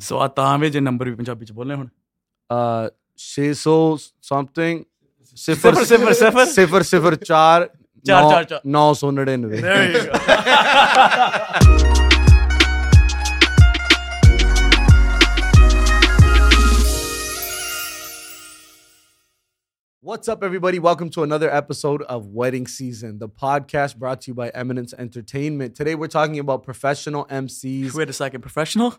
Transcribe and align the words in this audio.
ਸੋ 0.00 0.18
ਆ 0.20 0.28
ਤਾਂ 0.28 0.58
ਵੇ 0.58 0.70
ਜੇ 0.70 0.80
ਨੰਬਰ 0.80 1.08
ਵੀ 1.08 1.14
ਪੰਜਾਬੀ 1.14 1.46
ਚ 1.46 1.52
ਬੋਲਨੇ 1.52 1.74
ਹੁਣ 1.74 1.86
uh 2.50 2.90
600 3.18 3.76
something 4.28 4.82
ਸਿਫਰ 5.36 5.74
ਸਿਫਰ, 5.74 5.84
ਸਿਫਰ, 5.84 6.12
ਸਿਫਰ। 6.12 6.46
ਸਿਫਰ 6.46 6.82
ਸਿਫਰ 6.82 7.12
4 7.12 7.66
ਚਾਰ, 8.04 8.30
ਚਾਰ, 8.30 8.44
ਚਾਰ। 8.44 8.60
999 8.66 9.60
There 9.60 9.90
you 9.92 10.06
go. 10.06 10.18
What's 20.04 20.28
up, 20.28 20.42
everybody? 20.42 20.78
Welcome 20.78 21.10
to 21.10 21.22
another 21.22 21.50
episode 21.50 22.02
of 22.02 22.28
Wedding 22.28 22.66
Season, 22.66 23.18
the 23.18 23.28
podcast 23.28 23.96
brought 23.96 24.22
to 24.22 24.30
you 24.30 24.34
by 24.34 24.48
Eminence 24.50 24.94
Entertainment. 24.98 25.74
Today, 25.74 25.94
we're 25.94 26.06
talking 26.06 26.38
about 26.38 26.62
professional 26.62 27.26
MCs. 27.30 27.94
Wait 27.94 28.08
a 28.08 28.12
second, 28.12 28.40
professional? 28.40 28.94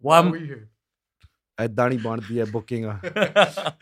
Why 0.00 0.18
am 0.18 0.32
here? 0.34 0.68
Adani 1.58 1.98
Bondia 2.00 2.50
booking. 2.50 2.84
a- 2.84 3.74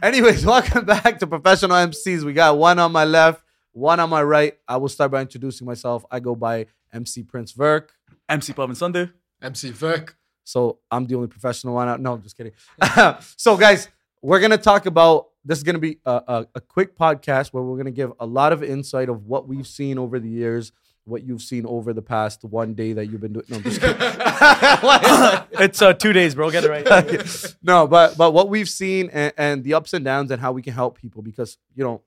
Anyways, 0.02 0.44
welcome 0.46 0.84
back 0.84 1.18
to 1.20 1.26
professional 1.26 1.76
MCs. 1.76 2.22
We 2.22 2.32
got 2.34 2.58
one 2.58 2.78
on 2.78 2.92
my 2.92 3.04
left, 3.04 3.42
one 3.72 3.98
on 3.98 4.10
my 4.10 4.22
right. 4.22 4.54
I 4.68 4.76
will 4.76 4.88
start 4.90 5.10
by 5.10 5.22
introducing 5.22 5.66
myself. 5.66 6.04
I 6.10 6.20
go 6.20 6.34
by 6.34 6.66
MC 6.92 7.22
Prince 7.22 7.52
Verk. 7.52 7.92
MC 8.28 8.52
Pawan 8.52 8.76
Sunday? 8.76 9.10
MC 9.42 9.70
Vick. 9.70 10.14
So 10.44 10.78
I'm 10.90 11.06
the 11.06 11.14
only 11.14 11.28
professional 11.28 11.74
one 11.74 11.88
out. 11.88 12.00
No, 12.00 12.12
I'm 12.14 12.22
just 12.22 12.36
kidding. 12.36 12.52
so, 13.36 13.56
guys, 13.56 13.88
we're 14.22 14.40
gonna 14.40 14.58
talk 14.58 14.86
about 14.86 15.28
this 15.44 15.58
is 15.58 15.64
gonna 15.64 15.78
be 15.78 15.98
a, 16.04 16.10
a, 16.28 16.46
a 16.56 16.60
quick 16.60 16.96
podcast 16.96 17.48
where 17.54 17.62
we're 17.62 17.76
gonna 17.78 17.90
give 17.90 18.12
a 18.20 18.26
lot 18.26 18.52
of 18.52 18.62
insight 18.62 19.08
of 19.08 19.24
what 19.26 19.48
we've 19.48 19.66
seen 19.66 19.98
over 19.98 20.18
the 20.20 20.28
years, 20.28 20.72
what 21.08 21.24
you've 21.24 21.42
seen 21.42 21.66
over 21.66 21.92
the 21.92 22.02
past 22.02 22.44
one 22.44 22.74
day 22.74 22.92
that 22.92 23.06
you've 23.06 23.20
been 23.20 23.32
doing. 23.32 23.46
No, 23.48 23.56
I'm 23.56 23.62
just 23.62 23.80
kidding. 23.80 23.96
It's 25.60 25.82
uh, 25.82 25.92
two 25.92 26.12
days, 26.12 26.34
bro. 26.34 26.50
Get 26.50 26.64
it 26.64 26.70
right. 26.70 27.54
no, 27.62 27.86
but 27.88 28.16
but 28.16 28.32
what 28.32 28.48
we've 28.48 28.68
seen 28.68 29.10
and, 29.12 29.32
and 29.36 29.64
the 29.64 29.74
ups 29.74 29.92
and 29.92 30.04
downs 30.04 30.30
and 30.30 30.40
how 30.40 30.52
we 30.52 30.62
can 30.62 30.72
help 30.72 30.98
people 30.98 31.20
because 31.20 31.58
you 31.74 31.82
know 31.82 32.02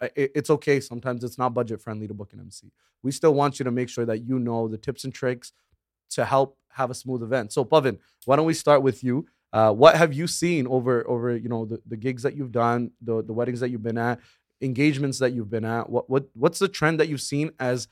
it, 0.00 0.32
it's 0.34 0.50
okay. 0.50 0.80
Sometimes 0.80 1.24
it's 1.24 1.38
not 1.38 1.54
budget 1.54 1.80
friendly 1.80 2.08
to 2.08 2.14
book 2.14 2.32
an 2.32 2.40
MC. 2.40 2.72
We 3.02 3.12
still 3.12 3.34
want 3.34 3.58
you 3.58 3.64
to 3.64 3.70
make 3.70 3.88
sure 3.88 4.06
that 4.06 4.24
you 4.24 4.38
know 4.38 4.68
the 4.68 4.78
tips 4.78 5.04
and 5.04 5.12
tricks 5.12 5.52
to 6.10 6.24
help 6.24 6.56
have 6.70 6.90
a 6.90 6.94
smooth 6.94 7.22
event. 7.22 7.52
So, 7.52 7.64
Pawan, 7.64 7.98
why 8.24 8.36
don't 8.36 8.46
we 8.46 8.54
start 8.54 8.82
with 8.82 9.04
you? 9.04 9.26
Uh, 9.52 9.72
what 9.72 9.96
have 9.96 10.12
you 10.12 10.26
seen 10.26 10.66
over 10.66 11.08
over 11.08 11.36
you 11.36 11.48
know 11.48 11.64
the, 11.64 11.80
the 11.86 11.96
gigs 11.96 12.22
that 12.22 12.36
you've 12.36 12.52
done, 12.52 12.90
the 13.00 13.22
the 13.22 13.32
weddings 13.32 13.60
that 13.60 13.70
you've 13.70 13.82
been 13.82 13.98
at, 13.98 14.18
engagements 14.60 15.18
that 15.20 15.32
you've 15.32 15.50
been 15.50 15.64
at? 15.64 15.88
What 15.88 16.10
what 16.10 16.28
what's 16.34 16.58
the 16.58 16.68
trend 16.68 16.98
that 17.00 17.08
you've 17.08 17.20
seen 17.20 17.52
as 17.60 17.86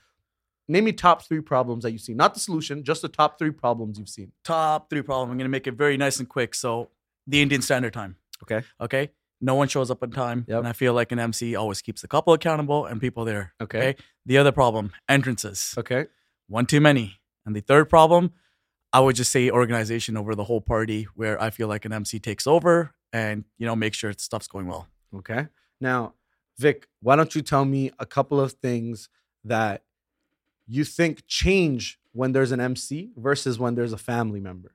Name 0.67 0.85
me 0.85 0.93
top 0.93 1.23
three 1.23 1.41
problems 1.41 1.83
that 1.83 1.91
you've 1.91 2.01
seen. 2.01 2.17
Not 2.17 2.33
the 2.33 2.39
solution, 2.39 2.83
just 2.83 3.01
the 3.01 3.09
top 3.09 3.37
three 3.37 3.51
problems 3.51 3.99
you've 3.99 4.09
seen. 4.09 4.31
Top 4.43 4.89
three 4.89 5.01
problem. 5.01 5.29
I'm 5.29 5.37
going 5.37 5.45
to 5.45 5.49
make 5.49 5.67
it 5.67 5.73
very 5.73 5.97
nice 5.97 6.19
and 6.19 6.29
quick. 6.29 6.55
So, 6.55 6.89
the 7.27 7.41
Indian 7.41 7.61
Standard 7.61 7.93
Time. 7.93 8.15
Okay. 8.43 8.65
Okay. 8.79 9.11
No 9.41 9.55
one 9.55 9.67
shows 9.67 9.91
up 9.91 10.03
on 10.03 10.11
time. 10.11 10.45
Yep. 10.47 10.59
And 10.59 10.67
I 10.67 10.73
feel 10.73 10.93
like 10.93 11.11
an 11.11 11.19
MC 11.19 11.55
always 11.55 11.81
keeps 11.81 12.01
the 12.01 12.07
couple 12.07 12.33
accountable 12.33 12.85
and 12.85 13.01
people 13.01 13.25
there. 13.25 13.53
Okay. 13.61 13.95
The 14.25 14.37
other 14.37 14.53
problem, 14.53 14.91
entrances. 15.09 15.73
Okay. 15.77 16.05
One 16.47 16.65
too 16.65 16.79
many. 16.79 17.19
And 17.45 17.53
the 17.55 17.61
third 17.61 17.89
problem, 17.89 18.31
I 18.93 19.01
would 19.01 19.15
just 19.15 19.31
say 19.31 19.49
organization 19.49 20.15
over 20.15 20.33
the 20.33 20.45
whole 20.45 20.61
party 20.61 21.07
where 21.15 21.41
I 21.41 21.49
feel 21.49 21.67
like 21.67 21.83
an 21.83 21.91
MC 21.91 22.19
takes 22.19 22.47
over 22.47 22.93
and, 23.11 23.43
you 23.57 23.65
know, 23.65 23.75
make 23.75 23.93
sure 23.93 24.13
stuff's 24.17 24.47
going 24.47 24.67
well. 24.67 24.87
Okay. 25.15 25.47
Now, 25.81 26.13
Vick, 26.57 26.87
why 27.01 27.15
don't 27.15 27.35
you 27.35 27.41
tell 27.41 27.65
me 27.65 27.91
a 27.99 28.05
couple 28.05 28.39
of 28.39 28.53
things 28.53 29.09
that 29.43 29.83
you 30.67 30.83
think 30.83 31.25
change 31.27 31.99
when 32.13 32.31
there's 32.31 32.51
an 32.51 32.59
MC 32.59 33.11
versus 33.17 33.59
when 33.59 33.75
there's 33.75 33.93
a 33.93 33.97
family 33.97 34.39
member? 34.39 34.73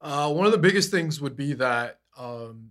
Uh, 0.00 0.32
one 0.32 0.46
of 0.46 0.52
the 0.52 0.58
biggest 0.58 0.90
things 0.90 1.20
would 1.20 1.36
be 1.36 1.52
that 1.54 2.00
um, 2.16 2.70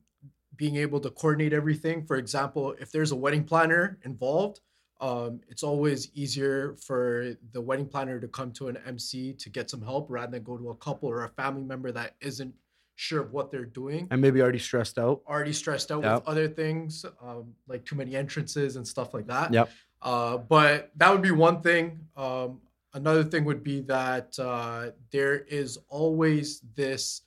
being 0.56 0.76
able 0.76 1.00
to 1.00 1.10
coordinate 1.10 1.54
everything. 1.54 2.06
For 2.06 2.16
example, 2.18 2.76
if 2.80 2.92
there's 2.92 3.12
a 3.12 3.16
wedding 3.16 3.44
planner 3.44 4.00
involved, 4.04 4.62
um, 5.02 5.40
it's 5.48 5.64
always 5.64 6.10
easier 6.14 6.76
for 6.86 7.36
the 7.54 7.62
wedding 7.62 7.86
planner 7.88 8.20
to 8.20 8.28
come 8.28 8.52
to 8.54 8.68
an 8.68 8.78
MC 8.86 9.34
to 9.34 9.50
get 9.50 9.70
some 9.70 9.82
help 9.82 10.08
rather 10.10 10.32
than 10.34 10.44
go 10.44 10.58
to 10.58 10.72
a 10.72 10.76
couple 10.76 11.08
or 11.10 11.24
a 11.24 11.30
family 11.30 11.64
member 11.64 11.92
that 11.92 12.16
isn't 12.20 12.54
sure 12.96 13.22
of 13.22 13.32
what 13.32 13.50
they're 13.50 13.64
doing. 13.64 14.08
And 14.12 14.20
maybe 14.20 14.42
already 14.42 14.60
stressed 14.60 14.98
out. 15.00 15.22
already 15.26 15.54
stressed 15.54 15.90
out 15.90 16.04
Yep. 16.04 16.16
with 16.16 16.28
other 16.28 16.48
things, 16.50 17.06
um, 17.22 17.54
like 17.68 17.86
too 17.86 17.96
many 17.96 18.16
entrances 18.18 18.76
and 18.76 18.86
stuff 18.86 19.14
like 19.14 19.28
that. 19.28 19.54
Yep. 19.54 19.70
Uh, 20.02 20.38
but 20.38 20.92
that 20.96 21.12
would 21.12 21.22
be 21.22 21.32
one 21.32 21.62
thing. 21.62 22.00
Um, 22.16 22.62
another 22.94 23.24
thing 23.24 23.46
would 23.46 23.64
be 23.64 23.82
that 23.82 24.38
uh, 24.40 24.92
there 25.12 25.36
is 25.40 25.78
always 25.90 26.62
this 26.76 27.22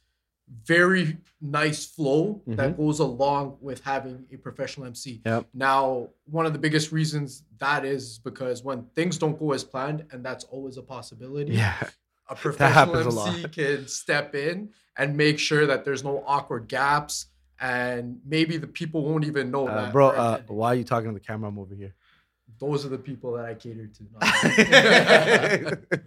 very 0.66 1.16
nice 1.40 1.86
flow 1.86 2.42
that 2.46 2.76
goes 2.76 2.98
along 2.98 3.56
with 3.60 3.82
having 3.84 4.24
a 4.32 4.36
professional 4.36 4.86
MC. 4.86 5.22
Yep. 5.24 5.46
Now, 5.54 6.08
one 6.26 6.44
of 6.44 6.52
the 6.52 6.58
biggest 6.58 6.92
reasons 6.92 7.44
that 7.58 7.84
is 7.84 8.18
because 8.18 8.62
when 8.62 8.84
things 8.94 9.16
don't 9.18 9.38
go 9.38 9.52
as 9.52 9.64
planned, 9.64 10.04
and 10.10 10.22
that's 10.24 10.44
always 10.44 10.76
a 10.76 10.82
possibility, 10.82 11.54
Yeah. 11.54 11.74
a 12.28 12.34
professional 12.46 12.94
happens 12.96 13.16
a 13.16 13.20
MC 13.30 13.48
can 13.48 13.88
step 13.88 14.34
in 14.34 14.70
and 14.98 15.16
make 15.16 15.38
sure 15.38 15.66
that 15.66 15.84
there's 15.86 16.04
no 16.04 16.22
awkward 16.26 16.68
gaps, 16.68 17.26
and 17.60 18.20
maybe 18.26 18.56
the 18.58 18.66
people 18.66 19.04
won't 19.04 19.24
even 19.24 19.50
know 19.50 19.66
Uh, 19.68 19.84
that. 19.84 19.92
bro, 19.92 20.08
uh, 20.10 20.42
why 20.48 20.72
are 20.72 20.74
you 20.74 20.84
talking 20.84 21.08
to 21.08 21.14
the 21.14 21.20
camera? 21.24 21.48
I'm 21.48 21.58
over 21.58 21.74
here. 21.74 21.94
Those 22.58 22.84
are 22.84 22.88
the 22.88 22.98
people 22.98 23.32
that 23.32 23.44
I 23.44 23.54
cater 23.54 23.88
to. 23.88 25.78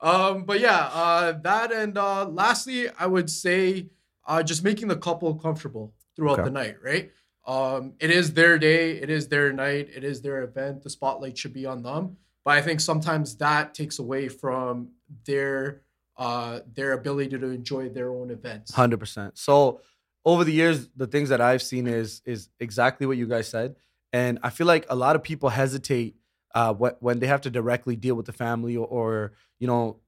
um, 0.00 0.44
but 0.44 0.60
yeah, 0.60 0.88
uh, 0.92 1.32
that 1.32 1.72
and 1.72 1.96
uh, 1.98 2.26
lastly, 2.26 2.88
I 2.98 3.06
would 3.06 3.30
say 3.30 3.88
uh, 4.26 4.42
just 4.42 4.64
making 4.64 4.88
the 4.88 4.96
couple 4.96 5.34
comfortable 5.34 5.94
throughout 6.14 6.40
Okay. 6.40 6.44
the 6.44 6.50
night, 6.50 6.76
right? 6.82 7.10
Um, 7.46 7.94
it 8.00 8.10
is 8.10 8.32
their 8.34 8.58
day, 8.58 8.92
it 8.92 9.08
is 9.08 9.28
their 9.28 9.52
night, 9.52 9.88
it 9.94 10.02
is 10.02 10.20
their 10.20 10.42
event. 10.42 10.82
The 10.82 10.90
spotlight 10.90 11.38
should 11.38 11.52
be 11.52 11.64
on 11.64 11.82
them. 11.82 12.16
But 12.44 12.58
I 12.58 12.62
think 12.62 12.80
sometimes 12.80 13.36
that 13.36 13.74
takes 13.74 13.98
away 13.98 14.28
from 14.28 14.90
their 15.24 15.82
uh, 16.16 16.60
their 16.72 16.92
ability 16.92 17.38
to 17.38 17.46
enjoy 17.50 17.88
their 17.90 18.10
own 18.10 18.30
events. 18.30 18.72
Hundred 18.72 18.98
percent. 18.98 19.36
So 19.36 19.80
over 20.24 20.44
the 20.44 20.52
years, 20.52 20.88
the 20.96 21.06
things 21.06 21.28
that 21.28 21.40
I've 21.40 21.62
seen 21.62 21.86
is 21.86 22.22
is 22.24 22.48
exactly 22.58 23.06
what 23.06 23.16
you 23.16 23.26
guys 23.26 23.48
said, 23.48 23.76
and 24.12 24.38
I 24.42 24.50
feel 24.50 24.66
like 24.66 24.86
a 24.88 24.96
lot 24.96 25.16
of 25.16 25.22
people 25.22 25.48
hesitate 25.48 26.16
uh, 26.54 26.74
when 26.74 27.18
they 27.18 27.26
have 27.26 27.40
to 27.42 27.50
directly 27.50 27.96
deal 27.96 28.14
with 28.14 28.26
the 28.26 28.32
family 28.32 28.76
or, 28.76 28.86
or 28.86 29.32
you 29.58 29.66
know, 29.66 30.00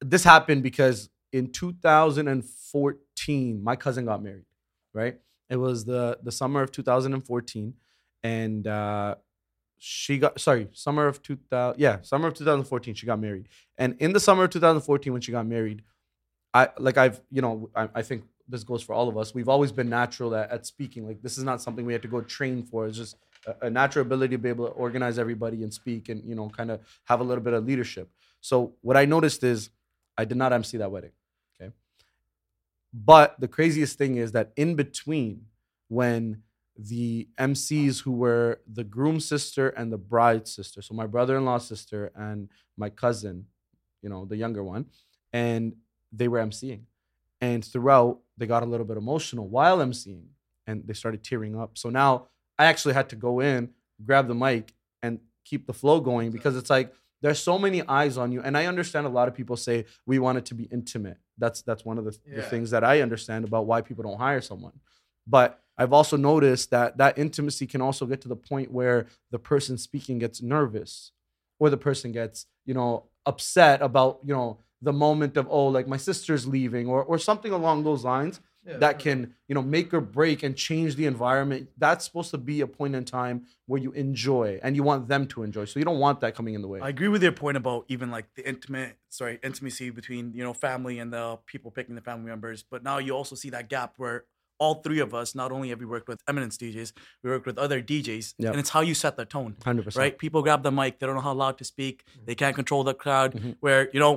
this 0.00 0.22
happened 0.22 0.62
because 0.62 1.08
in 1.32 1.50
2014, 1.50 3.62
my 3.62 3.76
cousin 3.76 4.04
got 4.04 4.22
married. 4.22 4.44
Right, 4.94 5.18
it 5.50 5.56
was 5.56 5.84
the 5.84 6.18
the 6.22 6.32
summer 6.32 6.62
of 6.62 6.72
2014, 6.72 7.74
and 8.22 8.66
uh, 8.66 9.14
she 9.76 10.18
got 10.18 10.40
sorry, 10.40 10.68
summer 10.72 11.06
of 11.06 11.22
2000. 11.22 11.78
Yeah, 11.78 12.00
summer 12.02 12.28
of 12.28 12.34
2014, 12.34 12.94
she 12.94 13.06
got 13.06 13.20
married, 13.20 13.48
and 13.76 13.96
in 13.98 14.12
the 14.12 14.20
summer 14.20 14.44
of 14.44 14.50
2014, 14.50 15.12
when 15.12 15.22
she 15.22 15.32
got 15.32 15.46
married. 15.46 15.82
I 16.54 16.70
like 16.78 16.96
I've 16.96 17.20
you 17.30 17.42
know 17.42 17.68
I, 17.76 17.88
I 17.96 18.02
think 18.02 18.24
this 18.48 18.64
goes 18.64 18.82
for 18.82 18.94
all 18.94 19.08
of 19.08 19.18
us. 19.18 19.34
We've 19.34 19.48
always 19.48 19.72
been 19.72 19.88
natural 19.88 20.34
at, 20.34 20.50
at 20.50 20.66
speaking. 20.66 21.06
Like 21.06 21.22
this 21.22 21.38
is 21.38 21.44
not 21.44 21.60
something 21.60 21.84
we 21.84 21.92
had 21.92 22.02
to 22.02 22.08
go 22.08 22.20
train 22.22 22.62
for. 22.62 22.86
It's 22.86 22.96
just 22.96 23.16
a, 23.46 23.66
a 23.66 23.70
natural 23.70 24.04
ability 24.04 24.36
to 24.36 24.38
be 24.38 24.48
able 24.48 24.66
to 24.66 24.72
organize 24.72 25.18
everybody 25.18 25.62
and 25.62 25.72
speak 25.72 26.08
and 26.08 26.22
you 26.24 26.34
know 26.34 26.48
kind 26.48 26.70
of 26.70 26.80
have 27.04 27.20
a 27.20 27.24
little 27.24 27.44
bit 27.44 27.52
of 27.52 27.64
leadership. 27.64 28.10
So 28.40 28.74
what 28.80 28.96
I 28.96 29.04
noticed 29.04 29.44
is 29.44 29.70
I 30.16 30.24
did 30.24 30.36
not 30.36 30.52
MC 30.52 30.78
that 30.78 30.90
wedding. 30.90 31.12
Okay, 31.60 31.72
but 32.92 33.38
the 33.38 33.48
craziest 33.48 33.98
thing 33.98 34.16
is 34.16 34.32
that 34.32 34.52
in 34.56 34.74
between 34.74 35.42
when 35.88 36.42
the 36.76 37.28
MCs 37.38 38.02
who 38.02 38.12
were 38.12 38.60
the 38.72 38.84
groom's 38.84 39.24
sister 39.24 39.70
and 39.70 39.92
the 39.92 39.98
bride's 39.98 40.54
sister, 40.54 40.80
so 40.80 40.94
my 40.94 41.06
brother-in-law's 41.06 41.66
sister 41.66 42.12
and 42.14 42.48
my 42.76 42.88
cousin, 42.88 43.46
you 44.00 44.08
know 44.08 44.24
the 44.24 44.36
younger 44.36 44.64
one, 44.64 44.86
and 45.32 45.74
they 46.12 46.28
were 46.28 46.38
emceeing. 46.38 46.82
And 47.40 47.64
throughout, 47.64 48.18
they 48.36 48.46
got 48.46 48.62
a 48.62 48.66
little 48.66 48.86
bit 48.86 48.96
emotional 48.96 49.48
while 49.48 49.78
emceeing 49.78 50.26
and 50.66 50.86
they 50.86 50.94
started 50.94 51.24
tearing 51.24 51.58
up. 51.58 51.78
So 51.78 51.88
now 51.88 52.26
I 52.58 52.66
actually 52.66 52.94
had 52.94 53.08
to 53.10 53.16
go 53.16 53.40
in, 53.40 53.70
grab 54.04 54.28
the 54.28 54.34
mic, 54.34 54.74
and 55.02 55.20
keep 55.44 55.66
the 55.66 55.72
flow 55.72 56.00
going 56.00 56.30
because 56.30 56.56
it's 56.56 56.70
like 56.70 56.92
there's 57.22 57.40
so 57.40 57.58
many 57.58 57.86
eyes 57.86 58.16
on 58.16 58.32
you. 58.32 58.42
And 58.42 58.56
I 58.56 58.66
understand 58.66 59.06
a 59.06 59.10
lot 59.10 59.28
of 59.28 59.34
people 59.34 59.56
say 59.56 59.86
we 60.06 60.18
want 60.18 60.38
it 60.38 60.44
to 60.46 60.54
be 60.54 60.64
intimate. 60.64 61.18
That's 61.38 61.62
that's 61.62 61.84
one 61.84 61.98
of 61.98 62.04
the, 62.04 62.16
the 62.34 62.42
things 62.42 62.70
that 62.70 62.84
I 62.84 63.00
understand 63.00 63.44
about 63.44 63.66
why 63.66 63.80
people 63.80 64.04
don't 64.04 64.18
hire 64.18 64.40
someone. 64.40 64.78
But 65.26 65.60
I've 65.76 65.92
also 65.92 66.16
noticed 66.16 66.70
that 66.70 66.98
that 66.98 67.18
intimacy 67.18 67.66
can 67.66 67.80
also 67.80 68.06
get 68.06 68.20
to 68.22 68.28
the 68.28 68.36
point 68.36 68.72
where 68.72 69.06
the 69.30 69.38
person 69.38 69.78
speaking 69.78 70.18
gets 70.18 70.42
nervous 70.42 71.12
or 71.60 71.70
the 71.70 71.76
person 71.76 72.10
gets, 72.12 72.46
you 72.64 72.74
know, 72.74 73.04
upset 73.26 73.80
about, 73.82 74.18
you 74.24 74.34
know, 74.34 74.58
the 74.82 74.92
moment 74.92 75.36
of 75.36 75.46
oh 75.50 75.66
like 75.66 75.86
my 75.88 75.96
sister's 75.96 76.46
leaving 76.46 76.86
or 76.88 77.02
or 77.04 77.18
something 77.18 77.52
along 77.52 77.84
those 77.84 78.04
lines 78.04 78.40
Yeah, 78.68 78.78
that 78.84 78.98
can 79.04 79.18
you 79.48 79.54
know 79.56 79.62
make 79.76 79.88
or 79.96 80.00
break 80.18 80.38
and 80.46 80.52
change 80.56 80.90
the 81.00 81.06
environment 81.06 81.62
that's 81.84 82.04
supposed 82.06 82.30
to 82.36 82.38
be 82.50 82.56
a 82.60 82.66
point 82.78 82.94
in 82.94 83.04
time 83.04 83.36
where 83.66 83.80
you 83.86 83.90
enjoy 83.92 84.48
and 84.62 84.70
you 84.76 84.82
want 84.90 85.08
them 85.12 85.22
to 85.32 85.42
enjoy 85.48 85.64
so 85.64 85.74
you 85.80 85.86
don't 85.90 86.02
want 86.06 86.16
that 86.22 86.32
coming 86.38 86.54
in 86.56 86.62
the 86.62 86.70
way 86.72 86.78
I 86.80 86.90
agree 86.96 87.08
with 87.14 87.22
your 87.22 87.32
point 87.44 87.56
about 87.62 87.80
even 87.94 88.08
like 88.16 88.26
the 88.38 88.44
intimate, 88.52 88.92
sorry, 89.20 89.34
intimacy 89.48 89.86
between 90.00 90.24
you 90.38 90.44
know 90.46 90.54
family 90.68 90.96
and 91.02 91.08
the 91.18 91.26
people 91.52 91.70
picking 91.78 91.94
the 92.00 92.04
family 92.10 92.28
members. 92.34 92.58
But 92.72 92.80
now 92.90 92.96
you 93.06 93.12
also 93.18 93.34
see 93.42 93.50
that 93.56 93.66
gap 93.74 93.90
where 94.02 94.18
all 94.62 94.74
three 94.86 95.00
of 95.06 95.10
us, 95.20 95.28
not 95.42 95.48
only 95.56 95.68
have 95.72 95.78
we 95.84 95.86
worked 95.94 96.08
with 96.12 96.20
eminence 96.30 96.56
DJs, 96.62 96.90
we 97.22 97.30
worked 97.30 97.46
with 97.50 97.58
other 97.66 97.78
DJs, 97.90 98.26
Yep. 98.38 98.50
and 98.52 98.58
it's 98.62 98.70
how 98.76 98.82
you 98.90 98.94
set 99.04 99.14
the 99.16 99.24
tone. 99.36 99.52
100% 99.64 99.96
right? 100.02 100.14
People 100.24 100.40
grab 100.42 100.62
the 100.68 100.72
mic, 100.80 100.92
they 100.98 101.06
don't 101.06 101.14
know 101.20 101.28
how 101.30 101.36
loud 101.44 101.56
to 101.58 101.64
speak, 101.74 101.96
they 102.28 102.34
can't 102.42 102.56
control 102.60 102.82
the 102.90 102.94
crowd. 103.04 103.30
Mhm. 103.34 103.56
Where 103.64 103.82
you 103.94 104.00
know 104.04 104.14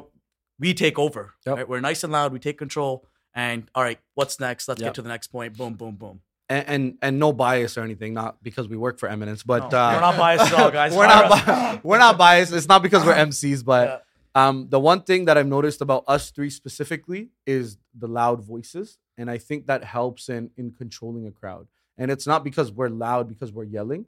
we 0.61 0.73
take 0.73 0.97
over, 0.97 1.33
Yep. 1.45 1.57
right? 1.57 1.67
We're 1.67 1.81
nice 1.81 2.03
and 2.05 2.13
loud, 2.13 2.31
we 2.31 2.39
take 2.39 2.57
control, 2.57 3.05
and 3.33 3.69
all 3.75 3.83
right, 3.83 3.99
what's 4.13 4.39
next? 4.39 4.67
Let's 4.69 4.79
Yep. 4.79 4.87
get 4.89 4.93
to 4.95 5.01
the 5.01 5.09
next 5.09 5.27
point. 5.27 5.57
Boom, 5.57 5.73
boom, 5.73 5.95
boom. 5.95 6.21
and, 6.49 6.65
and 6.67 6.97
and 7.01 7.19
no 7.19 7.31
bias 7.33 7.77
or 7.77 7.81
anything 7.81 8.13
not 8.13 8.41
because 8.43 8.67
we 8.67 8.75
work 8.75 8.99
for 8.99 9.07
eminence 9.07 9.41
but 9.41 9.71
No, 9.71 9.77
uh, 9.79 9.93
we're 9.93 10.01
not 10.09 10.17
biased 10.17 10.51
at 10.53 10.59
all, 10.59 10.71
guys. 10.79 10.93
we're 10.93 11.07
not 11.07 11.29
bi- 11.29 11.79
we're 11.81 11.97
not 12.07 12.17
biased 12.17 12.51
it's 12.53 12.67
not 12.67 12.81
because 12.83 13.05
we're 13.05 13.15
MCs 13.29 13.63
but 13.63 14.03
um 14.35 14.67
the 14.69 14.79
one 14.91 15.01
thing 15.09 15.21
that 15.27 15.37
I've 15.37 15.47
noticed 15.57 15.79
about 15.81 16.03
us 16.15 16.23
three 16.31 16.49
specifically 16.49 17.29
is 17.45 17.77
the 17.97 18.07
loud 18.07 18.39
voices 18.43 18.97
and 19.17 19.31
I 19.31 19.37
think 19.37 19.67
that 19.67 19.81
helps 19.85 20.27
in 20.35 20.43
in 20.57 20.71
controlling 20.71 21.25
a 21.25 21.31
crowd 21.31 21.67
and 21.97 22.11
it's 22.11 22.27
not 22.27 22.43
because 22.43 22.69
we're 22.69 22.89
loud 23.07 23.23
because 23.33 23.49
we're 23.53 23.69
yelling 23.79 24.03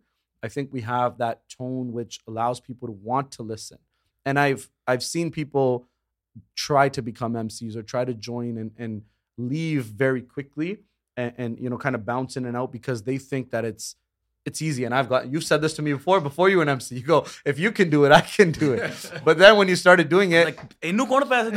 I 0.46 0.50
think 0.50 0.66
we 0.74 0.82
have 0.82 1.12
that 1.20 1.38
tone 1.58 1.94
which 1.94 2.20
allows 2.28 2.60
people 2.60 2.86
to 2.90 2.96
want 3.10 3.32
to 3.38 3.42
listen 3.54 3.78
and 4.26 4.38
I've 4.38 4.70
I've 4.86 5.04
seen 5.14 5.32
people 5.32 5.88
try 6.56 6.90
to 6.90 7.02
become 7.02 7.34
MCs 7.34 7.76
or 7.76 7.84
try 7.84 8.06
to 8.06 8.14
join 8.14 8.58
and, 8.58 8.72
and 8.78 9.02
leave 9.38 9.86
very 9.86 10.22
quickly 10.22 10.80
and, 11.18 11.34
and 11.38 11.60
you 11.60 11.70
know 11.70 11.78
kind 11.78 11.96
of 11.96 12.06
bounce 12.06 12.38
in 12.38 12.46
and 12.46 12.56
out 12.58 12.72
because 12.72 13.04
they 13.04 13.18
think 13.18 13.52
that 13.52 13.66
it's 13.66 13.96
it's 14.46 14.62
easy 14.62 14.84
and 14.84 14.94
I've 14.94 15.08
got 15.10 15.32
you've 15.32 15.44
said 15.44 15.62
this 15.62 15.74
to 15.76 15.82
me 15.82 15.94
before 15.94 16.20
before 16.20 16.50
you 16.50 16.58
were 16.58 16.64
an 16.64 16.70
MC 16.70 16.96
you 16.96 17.02
go 17.04 17.26
if 17.46 17.58
you 17.60 17.72
can 17.72 17.90
do 17.90 18.04
it 18.06 18.12
I 18.12 18.22
can 18.22 18.52
do 18.52 18.74
it 18.74 19.12
but 19.26 19.38
then 19.38 19.58
when 19.58 19.68
you 19.68 19.76
started 19.76 20.10
doing 20.10 20.32
it 20.34 20.46
Like, 20.46 20.60
ain't 20.84 20.98
no 20.98 21.06
going 21.06 21.24
to 21.24 21.30
pass 21.30 21.48
it. 21.48 21.52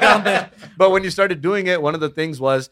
down 0.00 0.24
there. 0.24 0.50
but 0.76 0.90
when 0.90 1.04
you 1.04 1.10
started 1.10 1.40
doing 1.40 1.66
it 1.68 1.80
one 1.80 1.94
of 1.94 2.00
the 2.00 2.08
things 2.10 2.40
was 2.40 2.68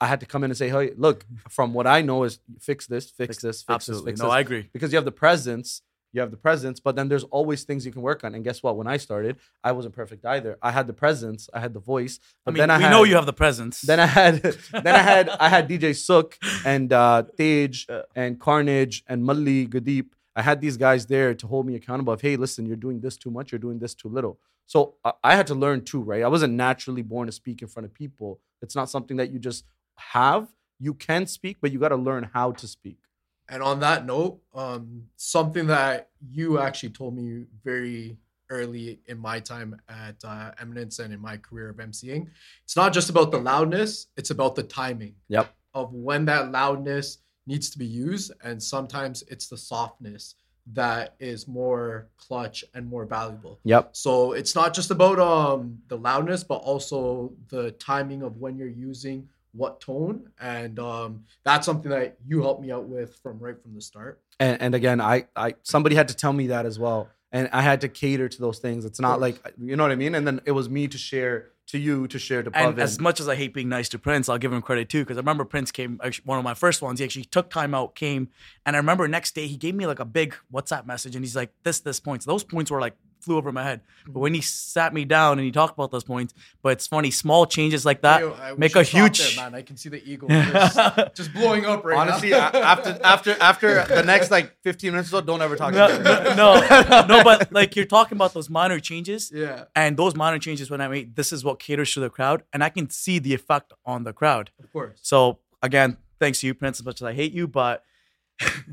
I 0.00 0.06
had 0.06 0.20
to 0.20 0.26
come 0.26 0.44
in 0.44 0.50
and 0.50 0.58
say 0.58 0.68
hey 0.68 0.92
look 0.96 1.24
from 1.48 1.72
what 1.74 1.86
I 1.86 2.02
know 2.02 2.24
is 2.24 2.38
fix 2.60 2.86
this 2.86 3.10
fix 3.10 3.38
this 3.38 3.62
fix 3.62 3.68
Absolutely. 3.74 4.12
this 4.12 4.18
fix 4.18 4.20
No, 4.20 4.26
this 4.28 4.34
I 4.34 4.40
agree. 4.40 4.68
because 4.72 4.92
you 4.92 4.96
have 4.96 5.04
the 5.06 5.12
presence 5.12 5.82
you 6.12 6.20
have 6.20 6.30
the 6.30 6.36
presence 6.36 6.80
but 6.80 6.96
then 6.96 7.08
there's 7.08 7.24
always 7.24 7.64
things 7.64 7.84
you 7.86 7.92
can 7.92 8.02
work 8.02 8.24
on. 8.24 8.34
And 8.34 8.42
guess 8.44 8.62
what? 8.62 8.76
When 8.76 8.86
i 8.86 8.96
started 8.96 9.36
i 9.62 9.72
wasn't 9.72 9.94
perfect 9.94 10.24
either. 10.24 10.58
I 10.62 10.70
had 10.70 10.86
the 10.86 10.92
presence 11.04 11.48
i 11.54 11.60
had 11.60 11.72
the 11.74 11.80
voice 11.80 12.18
I 12.22 12.26
but 12.46 12.54
mean, 12.54 12.58
then 12.62 12.70
i 12.70 12.78
we 12.78 12.84
had, 12.84 12.90
know 12.90 13.04
you 13.04 13.14
have 13.16 13.26
the 13.26 13.32
presence. 13.44 13.80
then 13.82 14.00
i 14.00 14.06
had 14.06 14.34
then 14.86 14.94
i 14.94 15.04
had 15.12 15.28
i 15.28 15.48
had 15.48 15.68
dj 15.68 15.96
sook 15.96 16.38
and 16.64 16.92
uh 16.92 17.22
Tej 17.36 17.86
and 18.14 18.40
carnage 18.40 19.04
and 19.06 19.18
mulli 19.28 19.68
gadeep 19.68 20.06
i 20.36 20.42
had 20.42 20.60
these 20.60 20.76
guys 20.76 21.06
there 21.06 21.34
to 21.34 21.46
hold 21.46 21.66
me 21.66 21.74
accountable 21.74 22.12
of 22.12 22.20
hey 22.20 22.36
listen 22.36 22.64
you're 22.66 22.76
doing 22.86 23.00
this 23.00 23.16
too 23.16 23.30
much 23.30 23.52
you're 23.52 23.58
doing 23.68 23.78
this 23.78 23.94
too 23.94 24.08
little. 24.08 24.38
So 24.66 24.78
I, 25.04 25.12
I 25.30 25.32
had 25.38 25.46
to 25.48 25.54
learn 25.64 25.78
too 25.90 26.02
right? 26.10 26.22
I 26.22 26.28
wasn't 26.28 26.54
naturally 26.54 27.02
born 27.02 27.26
to 27.26 27.32
speak 27.32 27.62
in 27.62 27.68
front 27.68 27.84
of 27.86 27.94
people. 27.94 28.30
It's 28.62 28.76
not 28.80 28.90
something 28.90 29.16
that 29.20 29.30
you 29.32 29.38
just 29.38 29.64
have. 29.96 30.48
You 30.78 30.92
can 30.94 31.26
speak 31.26 31.56
but 31.60 31.72
you 31.72 31.78
got 31.78 31.88
to 31.88 31.96
learn 32.08 32.22
how 32.34 32.52
to 32.52 32.66
speak 32.68 32.98
And 33.48 33.62
on 33.62 33.80
that 33.80 34.04
note, 34.04 34.40
um, 34.54 35.04
something 35.16 35.66
that 35.68 36.10
you 36.30 36.58
actually 36.58 36.90
told 36.90 37.16
me 37.16 37.46
very 37.64 38.18
early 38.50 39.00
in 39.06 39.18
my 39.18 39.40
time 39.40 39.78
at 39.88 40.16
uh, 40.24 40.52
Eminence 40.60 40.98
and 40.98 41.12
in 41.12 41.20
my 41.20 41.36
career 41.36 41.70
of 41.70 41.76
MCing, 41.76 42.28
it's 42.64 42.76
not 42.76 42.92
just 42.92 43.08
about 43.10 43.30
the 43.30 43.38
loudness; 43.38 44.08
it's 44.16 44.30
about 44.30 44.54
the 44.54 44.62
timing 44.62 45.14
Yep. 45.28 45.54
of 45.74 45.92
when 45.92 46.24
that 46.26 46.50
loudness 46.52 47.18
needs 47.46 47.70
to 47.70 47.78
be 47.78 47.86
used, 47.86 48.32
and 48.42 48.62
sometimes 48.62 49.22
it's 49.28 49.48
the 49.48 49.56
softness 49.56 50.34
that 50.74 51.14
is 51.18 51.48
more 51.48 52.08
clutch 52.18 52.62
and 52.74 52.86
more 52.86 53.06
valuable. 53.06 53.58
yep 53.64 53.88
So 53.92 54.32
it's 54.32 54.54
not 54.54 54.74
just 54.74 54.90
about 54.90 55.18
um 55.18 55.78
the 55.88 55.96
loudness, 55.96 56.44
but 56.44 56.56
also 56.56 57.32
the 57.48 57.70
timing 57.72 58.22
of 58.22 58.36
when 58.36 58.58
you're 58.58 58.68
using 58.68 59.26
what 59.52 59.80
tone, 59.80 60.30
and 60.40 60.78
um, 60.78 61.24
that's 61.44 61.66
something 61.66 61.90
that 61.90 62.18
you 62.26 62.42
helped 62.42 62.62
me 62.62 62.70
out 62.70 62.84
with 62.84 63.16
from 63.22 63.38
right 63.38 63.60
from 63.60 63.74
the 63.74 63.80
start. 63.80 64.20
and, 64.40 64.60
and 64.60 64.74
again 64.74 65.00
I, 65.00 65.26
I 65.34 65.54
somebody 65.62 65.96
had 65.96 66.08
to 66.08 66.14
tell 66.14 66.32
me 66.32 66.48
that 66.48 66.66
as 66.66 66.78
well 66.78 67.08
and 67.32 67.48
i 67.52 67.60
had 67.60 67.80
to 67.82 67.88
cater 67.88 68.28
to 68.28 68.40
those 68.40 68.58
things 68.58 68.84
it's 68.84 69.00
not 69.00 69.20
like 69.20 69.36
you 69.60 69.76
know 69.76 69.82
what 69.82 69.92
i 69.92 69.96
mean 69.96 70.14
and 70.14 70.26
then 70.26 70.40
it 70.44 70.52
was 70.52 70.68
me 70.68 70.88
to 70.88 70.96
share 70.96 71.50
to 71.68 71.78
you 71.78 72.08
to 72.08 72.18
share 72.18 72.42
to 72.42 72.50
And 72.54 72.78
as 72.78 72.98
much 72.98 73.20
as 73.20 73.28
I 73.28 73.36
hate 73.36 73.52
being 73.52 73.68
nice 73.68 73.90
to 73.90 73.98
Prince, 73.98 74.28
I'll 74.28 74.38
give 74.38 74.52
him 74.52 74.62
credit 74.62 74.88
too. 74.88 75.02
Because 75.04 75.18
I 75.18 75.20
remember 75.20 75.44
Prince 75.44 75.70
came, 75.70 76.00
actually, 76.02 76.24
one 76.24 76.38
of 76.38 76.44
my 76.44 76.54
first 76.54 76.80
ones. 76.80 76.98
He 76.98 77.04
actually 77.04 77.26
took 77.26 77.50
time 77.50 77.74
out, 77.74 77.94
came, 77.94 78.30
and 78.64 78.74
I 78.74 78.78
remember 78.78 79.06
next 79.06 79.34
day 79.34 79.46
he 79.46 79.56
gave 79.56 79.74
me 79.74 79.86
like 79.86 80.00
a 80.00 80.06
big 80.06 80.34
WhatsApp 80.52 80.86
message, 80.86 81.14
and 81.14 81.22
he's 81.22 81.36
like, 81.36 81.52
"This, 81.64 81.80
this 81.80 82.00
points." 82.00 82.24
Those 82.24 82.42
points 82.42 82.70
were 82.70 82.80
like 82.80 82.94
flew 83.20 83.36
over 83.36 83.52
my 83.52 83.62
head. 83.62 83.80
But 84.04 84.10
mm-hmm. 84.10 84.20
when 84.20 84.34
he 84.34 84.40
sat 84.40 84.94
me 84.94 85.04
down 85.04 85.38
and 85.38 85.44
he 85.44 85.52
talked 85.52 85.74
about 85.74 85.90
those 85.90 86.04
points, 86.04 86.34
but 86.62 86.70
it's 86.70 86.86
funny, 86.86 87.10
small 87.10 87.46
changes 87.46 87.84
like 87.84 88.02
that 88.02 88.20
Yo, 88.20 88.56
make 88.56 88.76
a 88.76 88.82
huge. 88.82 89.36
there, 89.36 89.44
man. 89.44 89.54
I 89.54 89.62
can 89.62 89.76
see 89.76 89.88
the 89.88 90.02
ego 90.08 90.26
just, 90.28 91.14
just 91.14 91.32
blowing 91.32 91.64
up 91.64 91.84
right 91.84 91.98
honestly 91.98 92.30
now. 92.30 92.50
a- 92.52 92.58
after 92.58 92.98
after 93.02 93.36
after 93.40 93.84
the 93.84 94.02
next 94.02 94.30
like 94.30 94.56
15 94.62 94.92
minutes 94.92 95.08
or 95.08 95.18
so 95.18 95.20
don't 95.20 95.42
ever 95.42 95.56
talk 95.56 95.74
no, 95.74 95.88
to 95.88 95.98
me 95.98 96.04
no, 96.04 96.60
no, 96.60 97.06
no, 97.06 97.24
but 97.24 97.52
like 97.52 97.76
you're 97.76 97.84
talking 97.84 98.16
about 98.16 98.34
those 98.34 98.48
minor 98.48 98.78
changes, 98.78 99.30
yeah, 99.34 99.64
and 99.74 99.96
those 99.96 100.14
minor 100.14 100.38
changes 100.38 100.70
when 100.70 100.80
I 100.80 100.88
made 100.88 101.16
this 101.16 101.32
is 101.32 101.44
what 101.44 101.58
caters 101.58 101.92
to 101.94 102.00
the 102.00 102.10
crowd, 102.10 102.42
and 102.52 102.62
I 102.62 102.68
can 102.68 102.90
see 102.90 103.18
the 103.18 103.34
effect 103.34 103.72
on 103.84 104.04
the 104.04 104.12
crowd. 104.12 104.50
of 104.58 104.72
course. 104.72 104.98
So 105.02 105.38
again, 105.62 105.96
thanks 106.18 106.40
to 106.40 106.46
you, 106.46 106.54
Prince, 106.54 106.80
as 106.80 106.86
much 106.86 107.00
as 107.00 107.06
I 107.06 107.12
hate 107.12 107.32
you, 107.32 107.46
but 107.46 107.82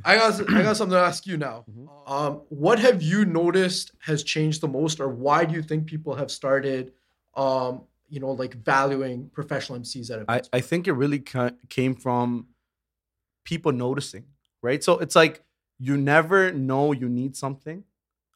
I 0.06 0.16
got 0.18 0.40
I 0.52 0.62
got 0.64 0.78
something 0.78 0.94
to 0.96 1.00
ask 1.02 1.26
you 1.26 1.38
now. 1.38 1.66
Mhm. 1.70 1.88
Um, 2.10 2.42
what 2.50 2.78
have 2.80 3.02
you 3.02 3.26
noticed 3.26 3.92
has 4.00 4.24
changed 4.24 4.62
the 4.62 4.68
most, 4.68 5.00
or 5.00 5.10
why 5.10 5.46
do 5.46 5.54
you 5.56 5.64
think 5.64 5.88
people 5.88 6.14
have 6.16 6.30
started, 6.30 6.94
um, 7.36 7.82
you 8.10 8.20
know, 8.20 8.32
like 8.32 8.54
valuing 8.54 9.30
professional 9.30 9.80
MCs 9.80 10.12
at 10.12 10.20
I, 10.20 10.22
events? 10.22 10.50
I 10.54 10.62
think 10.62 10.88
it 10.88 10.94
really 10.94 11.20
ca- 11.20 11.52
came 11.70 11.96
from 11.96 12.48
people 13.44 13.72
noticing 13.72 14.26
right 14.64 14.84
so 14.84 14.98
it's 14.98 15.16
like 15.16 15.44
you 15.78 15.96
never 15.98 16.52
know 16.52 16.92
you 16.94 17.08
need 17.08 17.36
something 17.36 17.84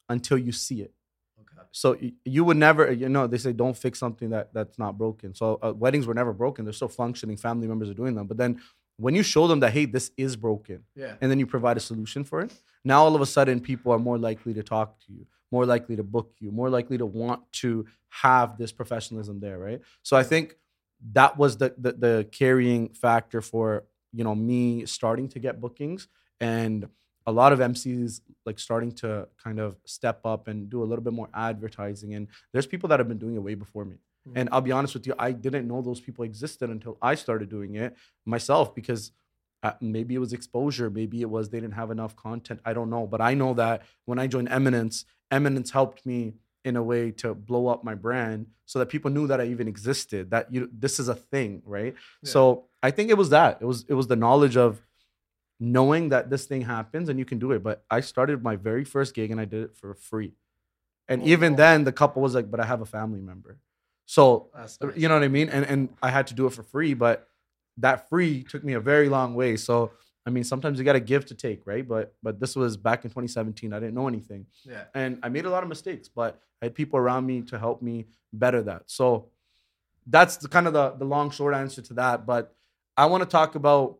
until 0.08 0.38
you 0.38 0.52
see 0.52 0.82
it 0.82 0.92
okay. 1.40 1.66
so 1.72 1.96
y- 2.00 2.12
you 2.24 2.44
would 2.44 2.56
never 2.56 2.92
you 2.92 3.08
know 3.08 3.26
they 3.26 3.36
say 3.38 3.52
don't 3.52 3.76
fix 3.76 3.98
something 3.98 4.30
that 4.30 4.54
that's 4.54 4.78
not 4.78 4.96
broken 4.96 5.34
so 5.34 5.58
uh, 5.64 5.72
weddings 5.74 6.06
were 6.06 6.14
never 6.14 6.32
broken 6.32 6.64
they're 6.64 6.72
still 6.72 6.86
functioning 6.88 7.36
family 7.36 7.66
members 7.66 7.90
are 7.90 7.94
doing 7.94 8.14
them 8.14 8.28
but 8.28 8.36
then 8.36 8.60
when 9.00 9.14
you 9.14 9.22
show 9.22 9.46
them 9.50 9.60
that 9.60 9.72
hey 9.72 9.84
this 9.96 10.10
is 10.16 10.36
broken 10.36 10.84
Yeah. 10.94 11.14
and 11.20 11.30
then 11.30 11.38
you 11.38 11.46
provide 11.46 11.76
a 11.76 11.80
solution 11.80 12.22
for 12.24 12.40
it 12.42 12.52
now 12.84 13.02
all 13.04 13.14
of 13.14 13.22
a 13.22 13.26
sudden 13.36 13.60
people 13.60 13.92
are 13.92 13.98
more 13.98 14.18
likely 14.18 14.52
to 14.54 14.62
talk 14.62 14.88
to 15.06 15.12
you 15.12 15.26
more 15.50 15.66
likely 15.66 15.96
to 15.96 16.02
book 16.16 16.30
you 16.38 16.50
more 16.52 16.70
likely 16.70 16.96
to 16.98 17.06
want 17.06 17.40
to 17.62 17.86
have 18.08 18.58
this 18.58 18.72
professionalism 18.72 19.40
there 19.40 19.58
right 19.58 19.80
so 20.02 20.16
i 20.16 20.22
think 20.22 20.56
that 21.12 21.36
was 21.42 21.56
the 21.56 21.74
the, 21.78 21.92
the 21.92 22.28
carrying 22.30 22.88
factor 22.90 23.40
for 23.40 23.84
you 24.12 24.24
know 24.24 24.34
me 24.34 24.84
starting 24.86 25.28
to 25.28 25.38
get 25.38 25.60
bookings 25.60 26.08
and 26.40 26.88
a 27.26 27.32
lot 27.32 27.52
of 27.52 27.58
MCs 27.58 28.22
like 28.46 28.58
starting 28.58 28.92
to 28.92 29.28
kind 29.44 29.60
of 29.60 29.76
step 29.84 30.20
up 30.24 30.48
and 30.48 30.68
do 30.70 30.82
a 30.82 30.86
little 30.90 31.04
bit 31.04 31.12
more 31.12 31.28
advertising 31.34 32.14
and 32.14 32.26
there's 32.52 32.66
people 32.66 32.88
that 32.88 32.98
have 32.98 33.08
been 33.08 33.18
doing 33.18 33.36
it 33.36 33.42
way 33.48 33.54
before 33.54 33.84
me 33.84 33.96
and 34.34 34.48
I'll 34.52 34.60
be 34.60 34.72
honest 34.72 34.94
with 34.94 35.06
you 35.06 35.14
I 35.18 35.32
didn't 35.32 35.66
know 35.66 35.80
those 35.82 36.00
people 36.00 36.24
existed 36.24 36.70
until 36.70 36.98
I 37.02 37.14
started 37.14 37.48
doing 37.48 37.74
it 37.76 37.96
myself 38.26 38.74
because 38.74 39.12
uh, 39.62 39.72
maybe 39.80 40.14
it 40.14 40.18
was 40.18 40.32
exposure 40.32 40.88
maybe 40.90 41.20
it 41.20 41.30
was 41.30 41.50
they 41.50 41.60
didn't 41.60 41.74
have 41.74 41.90
enough 41.90 42.14
content 42.16 42.60
I 42.64 42.72
don't 42.72 42.90
know. 42.90 43.06
But 43.06 43.20
I 43.20 43.34
know 43.34 43.54
that 43.54 43.82
when 44.04 44.18
I 44.18 44.26
joined 44.26 44.48
Eminence 44.48 45.04
Eminence 45.30 45.70
helped 45.70 46.04
me 46.06 46.34
in 46.64 46.76
a 46.76 46.82
way 46.82 47.10
to 47.10 47.34
blow 47.34 47.68
up 47.68 47.82
my 47.84 47.94
brand 47.94 48.46
so 48.66 48.78
that 48.78 48.86
people 48.94 49.10
knew 49.10 49.26
that 49.26 49.40
I 49.40 49.44
even 49.46 49.66
existed 49.68 50.30
that 50.30 50.52
you 50.52 50.68
this 50.84 50.98
is 51.00 51.08
a 51.08 51.14
thing 51.14 51.62
right? 51.64 51.94
Yeah. 52.22 52.30
so 52.34 52.64
I 52.82 52.90
think 52.90 53.10
it 53.10 53.18
was 53.18 53.30
that. 53.30 53.58
It 53.60 53.64
was 53.66 53.84
it 53.88 53.94
was 53.94 54.06
the 54.06 54.16
knowledge 54.16 54.56
of 54.56 54.80
knowing 55.58 56.08
that 56.10 56.30
this 56.30 56.46
thing 56.46 56.62
happens 56.62 57.08
and 57.08 57.18
you 57.18 57.24
can 57.24 57.38
do 57.38 57.52
it. 57.52 57.62
But 57.62 57.84
I 57.90 58.00
started 58.00 58.42
my 58.42 58.56
very 58.56 58.84
first 58.84 59.14
gig 59.14 59.30
and 59.30 59.40
I 59.40 59.44
did 59.44 59.64
it 59.64 59.76
for 59.76 59.94
free. 59.94 60.32
And 61.08 61.22
Oh, 61.22 61.26
even 61.26 61.52
wow. 61.52 61.56
then 61.56 61.84
the 61.84 61.92
couple 61.92 62.22
was 62.22 62.34
like 62.34 62.50
but 62.50 62.60
I 62.60 62.64
have 62.64 62.80
a 62.80 62.86
family 62.86 63.20
member 63.20 63.58
so 64.10 64.50
uh, 64.54 64.60
nice. 64.60 64.78
you 64.96 65.06
know 65.08 65.14
what 65.14 65.22
I 65.22 65.28
mean 65.28 65.48
and 65.48 65.64
and 65.64 65.88
I 66.02 66.10
had 66.10 66.26
to 66.28 66.34
do 66.34 66.46
it 66.46 66.52
for 66.52 66.64
free 66.64 66.94
but 66.94 67.28
that 67.76 68.08
free 68.08 68.42
took 68.42 68.64
me 68.64 68.72
a 68.74 68.80
very 68.80 69.08
long 69.08 69.34
way 69.34 69.56
so 69.56 69.92
I 70.26 70.30
mean 70.30 70.44
sometimes 70.44 70.78
you 70.78 70.84
got 70.84 70.94
to 70.94 71.00
give 71.00 71.26
to 71.26 71.34
take 71.34 71.60
right 71.64 71.86
but 71.86 72.14
but 72.22 72.40
this 72.40 72.56
was 72.56 72.76
back 72.76 73.04
in 73.04 73.10
2017 73.10 73.72
I 73.72 73.78
didn't 73.78 73.94
know 73.94 74.08
anything 74.08 74.46
yeah. 74.64 74.84
and 74.94 75.18
I 75.22 75.28
made 75.28 75.44
a 75.44 75.50
lot 75.50 75.62
of 75.62 75.68
mistakes, 75.68 76.08
but 76.08 76.40
I 76.60 76.66
had 76.66 76.74
people 76.74 76.98
around 76.98 77.26
me 77.26 77.42
to 77.42 77.58
help 77.58 77.82
me 77.82 78.06
better 78.32 78.62
that. 78.62 78.82
So 78.86 79.28
that's 80.06 80.36
the 80.36 80.48
kind 80.48 80.66
of 80.66 80.72
the, 80.72 80.90
the 80.90 81.04
long 81.04 81.30
short 81.30 81.54
answer 81.54 81.82
to 81.82 81.94
that. 81.94 82.26
But 82.26 82.54
I 82.96 83.06
want 83.06 83.22
to 83.22 83.28
talk 83.28 83.54
about 83.54 83.98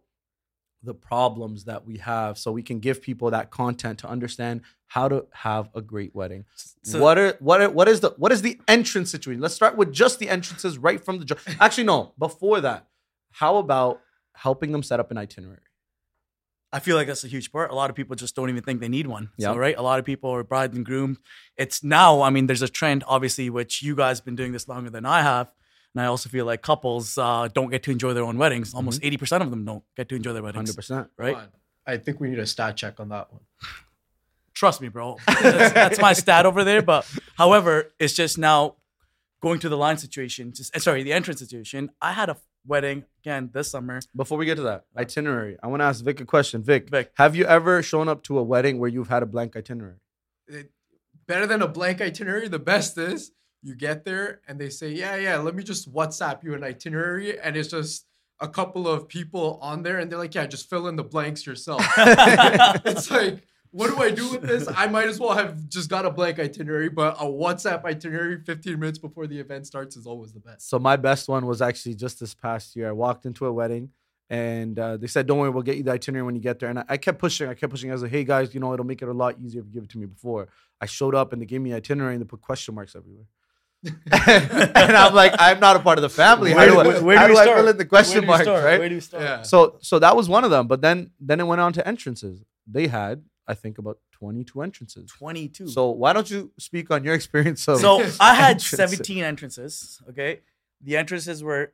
the 0.83 0.95
problems 0.95 1.65
that 1.65 1.85
we 1.87 1.99
have 1.99 2.39
so 2.39 2.51
we 2.53 2.63
can 2.63 2.79
give 2.81 3.03
people 3.03 3.31
that 3.31 3.51
content 3.51 3.99
to 3.99 4.09
understand 4.09 4.63
how 4.87 5.09
to 5.09 5.27
have 5.33 5.69
a 5.75 5.81
great 5.83 6.15
wedding. 6.15 6.45
So- 6.83 7.01
what 7.01 7.19
are 7.19 7.37
what 7.41 7.61
are, 7.61 7.71
what 7.71 7.89
is 7.89 8.01
the 8.01 8.11
what 8.17 8.33
is 8.33 8.43
the 8.43 8.59
entrance 8.67 9.11
situation? 9.11 9.41
Let's 9.41 9.55
start 9.55 9.77
with 9.77 9.93
just 9.93 10.19
the 10.19 10.29
entrances 10.29 10.79
right 10.79 11.03
from 11.05 11.19
the 11.19 11.25
jo- 11.27 11.37
Actually 11.61 11.85
no, 11.85 12.15
before 12.19 12.61
that. 12.63 12.87
how 13.33 13.57
about 13.57 14.01
helping 14.35 14.73
them 14.73 14.83
set 14.83 15.01
up 15.01 15.11
an 15.11 15.19
itinerary? 15.19 15.61
I 16.73 16.79
feel 16.79 16.97
like 16.97 17.09
that's 17.09 17.25
a 17.25 17.29
huge 17.29 17.51
part. 17.51 17.71
A 17.73 17.75
lot 17.75 17.91
of 17.91 17.97
people 17.97 18.15
just 18.15 18.37
don't 18.37 18.49
even 18.49 18.63
think 18.63 18.81
they 18.81 18.89
need 18.89 19.07
one. 19.09 19.31
Yeah. 19.37 19.49
So, 19.53 19.57
right? 19.59 19.77
A 19.77 19.83
lot 19.83 19.99
of 19.99 20.05
people 20.05 20.31
are 20.31 20.45
bride 20.45 20.73
and 20.73 20.87
groom. 20.87 21.19
It's 21.57 21.83
now, 21.83 22.23
I 22.23 22.31
mean, 22.31 22.47
there's 22.47 22.63
a 22.63 22.69
trend, 22.69 23.03
obviously, 23.09 23.51
which 23.51 23.83
you 23.83 23.97
guys 23.97 24.19
have 24.19 24.25
been 24.25 24.37
doing 24.37 24.53
this 24.53 24.69
longer 24.69 24.89
than 24.89 25.05
I 25.05 25.23
have. 25.23 25.53
And 25.95 26.03
I 26.03 26.07
also 26.07 26.29
feel 26.29 26.45
like 26.45 26.63
couples 26.63 27.19
uh, 27.19 27.49
don't 27.53 27.71
get 27.71 27.83
to 27.85 27.91
enjoy 27.91 28.15
their 28.15 28.25
own 28.25 28.39
weddings. 28.39 28.75
Almost 28.75 29.03
80% 29.03 29.43
of 29.43 29.51
them 29.51 29.65
don't 29.65 29.83
get 29.97 30.09
to 30.11 30.15
enjoy 30.15 30.33
their 30.33 30.43
weddings. 30.43 30.75
100%. 30.75 31.09
Right? 31.17 31.37
I 31.87 31.97
think 31.97 32.21
we 32.21 32.29
need 32.31 32.39
a 32.39 32.47
stat 32.47 32.77
check 32.77 33.01
on 33.01 33.09
that 33.09 33.33
one. 33.33 33.43
Trust 34.55 34.81
me, 34.81 34.89
bro. 34.89 35.17
That's, 35.27 35.75
that's 35.75 36.01
my 36.01 36.13
stat 36.13 36.47
over 36.47 36.63
there. 36.65 36.83
But 36.83 37.11
however, 37.37 37.93
it's 37.99 38.15
just 38.15 38.39
now 38.39 38.77
going 39.41 39.59
to 39.61 39.69
the 39.69 39.77
line 39.77 39.97
situation. 39.97 40.53
Just 40.53 40.77
eh, 40.77 40.79
sorry, 40.79 41.03
the 41.03 41.13
entrance 41.13 41.41
situation. 41.41 41.91
I 42.01 42.13
had 42.13 42.29
a 42.29 42.37
wedding 42.67 43.05
again 43.23 43.51
this 43.53 43.71
summer. 43.71 44.01
Before 44.15 44.39
we 44.39 44.45
get 44.45 44.57
to 44.57 44.63
that, 44.63 44.85
itinerary, 44.97 45.57
I 45.63 45.67
want 45.69 45.81
to 45.81 45.85
ask 45.87 46.05
Vick 46.05 46.21
a 46.21 46.27
question. 46.27 46.63
Vick, 46.63 46.91
Vick. 46.91 47.11
have 47.15 47.35
you 47.35 47.47
ever 47.47 47.83
shown 47.83 48.09
up 48.09 48.23
to 48.25 48.39
a 48.39 48.43
wedding 48.43 48.79
where 48.79 48.91
you've 48.91 49.09
had 49.09 49.23
a 49.23 49.27
blank 49.27 49.57
itinerary? 49.57 49.97
It- 50.47 50.71
better 51.27 51.47
than 51.47 51.63
a 51.63 51.69
blank 51.69 52.01
itinerary. 52.01 52.49
The 52.49 52.59
best 52.59 52.99
is 52.99 53.31
you 53.63 53.75
get 53.75 54.05
there 54.05 54.41
and 54.49 54.61
they 54.61 54.71
say, 54.71 54.91
"Yeah, 54.91 55.17
yeah, 55.17 55.39
let 55.39 55.55
me 55.55 55.63
just 55.63 55.93
WhatsApp 55.93 56.43
you 56.45 56.55
an 56.55 56.65
itinerary," 56.65 57.39
and 57.39 57.57
it's 57.57 57.69
just 57.69 58.07
a 58.41 58.49
couple 58.49 58.89
of 58.89 59.09
people 59.09 59.59
on 59.61 59.83
there, 59.83 59.99
and 59.99 60.11
they're 60.11 60.19
like, 60.19 60.35
"Yeah, 60.35 60.47
just 60.47 60.69
fill 60.69 60.89
in 60.89 60.97
the 60.97 61.05
blanks 61.05 61.47
yourself." 61.47 61.83
it's 61.97 63.11
like, 63.11 63.43
what 63.73 63.89
do 63.89 64.03
I 64.03 64.11
do 64.11 64.31
with 64.31 64.43
this? 64.43 64.69
I 64.75 64.89
might 64.89 65.07
as 65.07 65.21
well 65.21 65.35
have 65.35 65.69
just 65.69 65.89
got 65.89 66.05
a 66.05 66.11
blank 66.11 66.41
itinerary, 66.41 66.89
but 66.89 67.17
a 67.21 67.25
WhatsApp 67.25 67.85
itinerary 67.85 68.41
15 68.41 68.79
minutes 68.79 68.99
before 68.99 69.27
the 69.29 69.39
event 69.39 69.67
starts 69.67 69.97
is 69.97 70.07
always 70.07 70.33
the 70.33 70.41
best. 70.41 70.69
So 70.69 70.79
my 70.79 70.97
best 70.97 71.29
one 71.29 71.47
was 71.47 71.63
actually 71.63 71.95
just 71.95 72.19
this 72.19 72.35
past 72.35 72.75
year. 72.75 72.89
I 72.89 72.93
walked 72.93 73.27
into 73.27 73.47
a 73.47 73.53
wedding 73.53 73.91
and 74.29 74.79
uh, 74.79 74.97
they 74.97 75.07
said, 75.07 75.27
"Don't 75.27 75.39
worry, 75.39 75.51
we'll 75.51 75.63
get 75.63 75.77
you 75.77 75.83
the 75.83 75.93
itinerary 75.93 76.25
when 76.25 76.35
you 76.35 76.41
get 76.41 76.59
there." 76.59 76.69
And 76.69 76.81
I, 76.81 76.85
I 76.89 76.97
kept 76.97 77.19
pushing. 77.19 77.49
I 77.49 77.55
kept 77.55 77.71
pushing. 77.71 77.91
I 77.91 77.93
was 77.93 78.03
like, 78.03 78.11
"Hey 78.11 78.25
guys, 78.25 78.55
you 78.55 78.61
know, 78.61 78.73
it'll 78.73 78.87
make 78.87 79.03
it 79.03 79.09
a 79.09 79.13
lot 79.13 79.37
easier 79.41 79.61
if 79.61 79.67
you 79.67 79.73
give 79.73 79.85
it 79.85 79.91
to 79.91 79.99
me 79.99 80.07
before." 80.07 80.49
I 80.81 80.87
showed 80.87 81.15
up 81.15 81.33
and 81.33 81.43
they 81.43 81.47
gave 81.47 81.61
me 81.61 81.71
an 81.71 81.77
itinerary 81.77 82.15
and 82.15 82.23
they 82.23 82.27
put 82.27 82.41
question 82.41 82.75
marks 82.75 82.97
everywhere. 82.97 83.27
and 84.13 84.97
I'm 84.97 85.15
like, 85.15 85.35
I'm 85.39 85.59
not 85.59 85.77
a 85.77 85.81
part 85.81 85.99
of 85.99 86.03
the 86.03 86.11
family. 86.11 86.53
How 86.53 86.67
do 86.67 86.81
I, 86.81 87.17
how 87.17 87.27
do 87.29 87.39
I 87.39 87.45
fill 87.47 87.69
in 87.69 87.77
the 87.79 87.87
question 87.87 88.27
mark? 88.27 88.47
right? 88.47 88.79
Where 88.79 88.89
do 88.89 88.95
you 88.95 89.01
start? 89.01 89.23
Yeah. 89.23 89.43
So 89.43 89.79
so 89.81 89.99
that 89.99 90.15
was 90.17 90.29
one 90.29 90.45
of 90.45 90.51
them. 90.51 90.67
But 90.67 90.83
then 90.83 91.13
then 91.19 91.41
it 91.41 91.45
went 91.45 91.61
on 91.61 91.73
to 91.75 91.89
entrances. 91.89 92.45
They 92.67 92.89
had, 92.89 93.23
I 93.49 93.55
think, 93.55 93.79
about 93.79 93.99
22 94.13 94.61
entrances. 94.61 95.11
22. 95.19 95.69
So 95.69 95.91
why 95.91 96.13
don't 96.13 96.31
you 96.31 96.53
speak 96.59 96.91
on 96.91 97.05
your 97.05 97.15
experience 97.21 97.67
of 97.69 97.81
So 97.81 98.01
I 98.21 98.35
had 98.35 98.57
entrances? 98.61 98.71
17 98.71 99.25
entrances. 99.25 100.03
Okay. 100.11 100.41
The 100.83 100.97
entrances 100.97 101.43
were, 101.43 101.73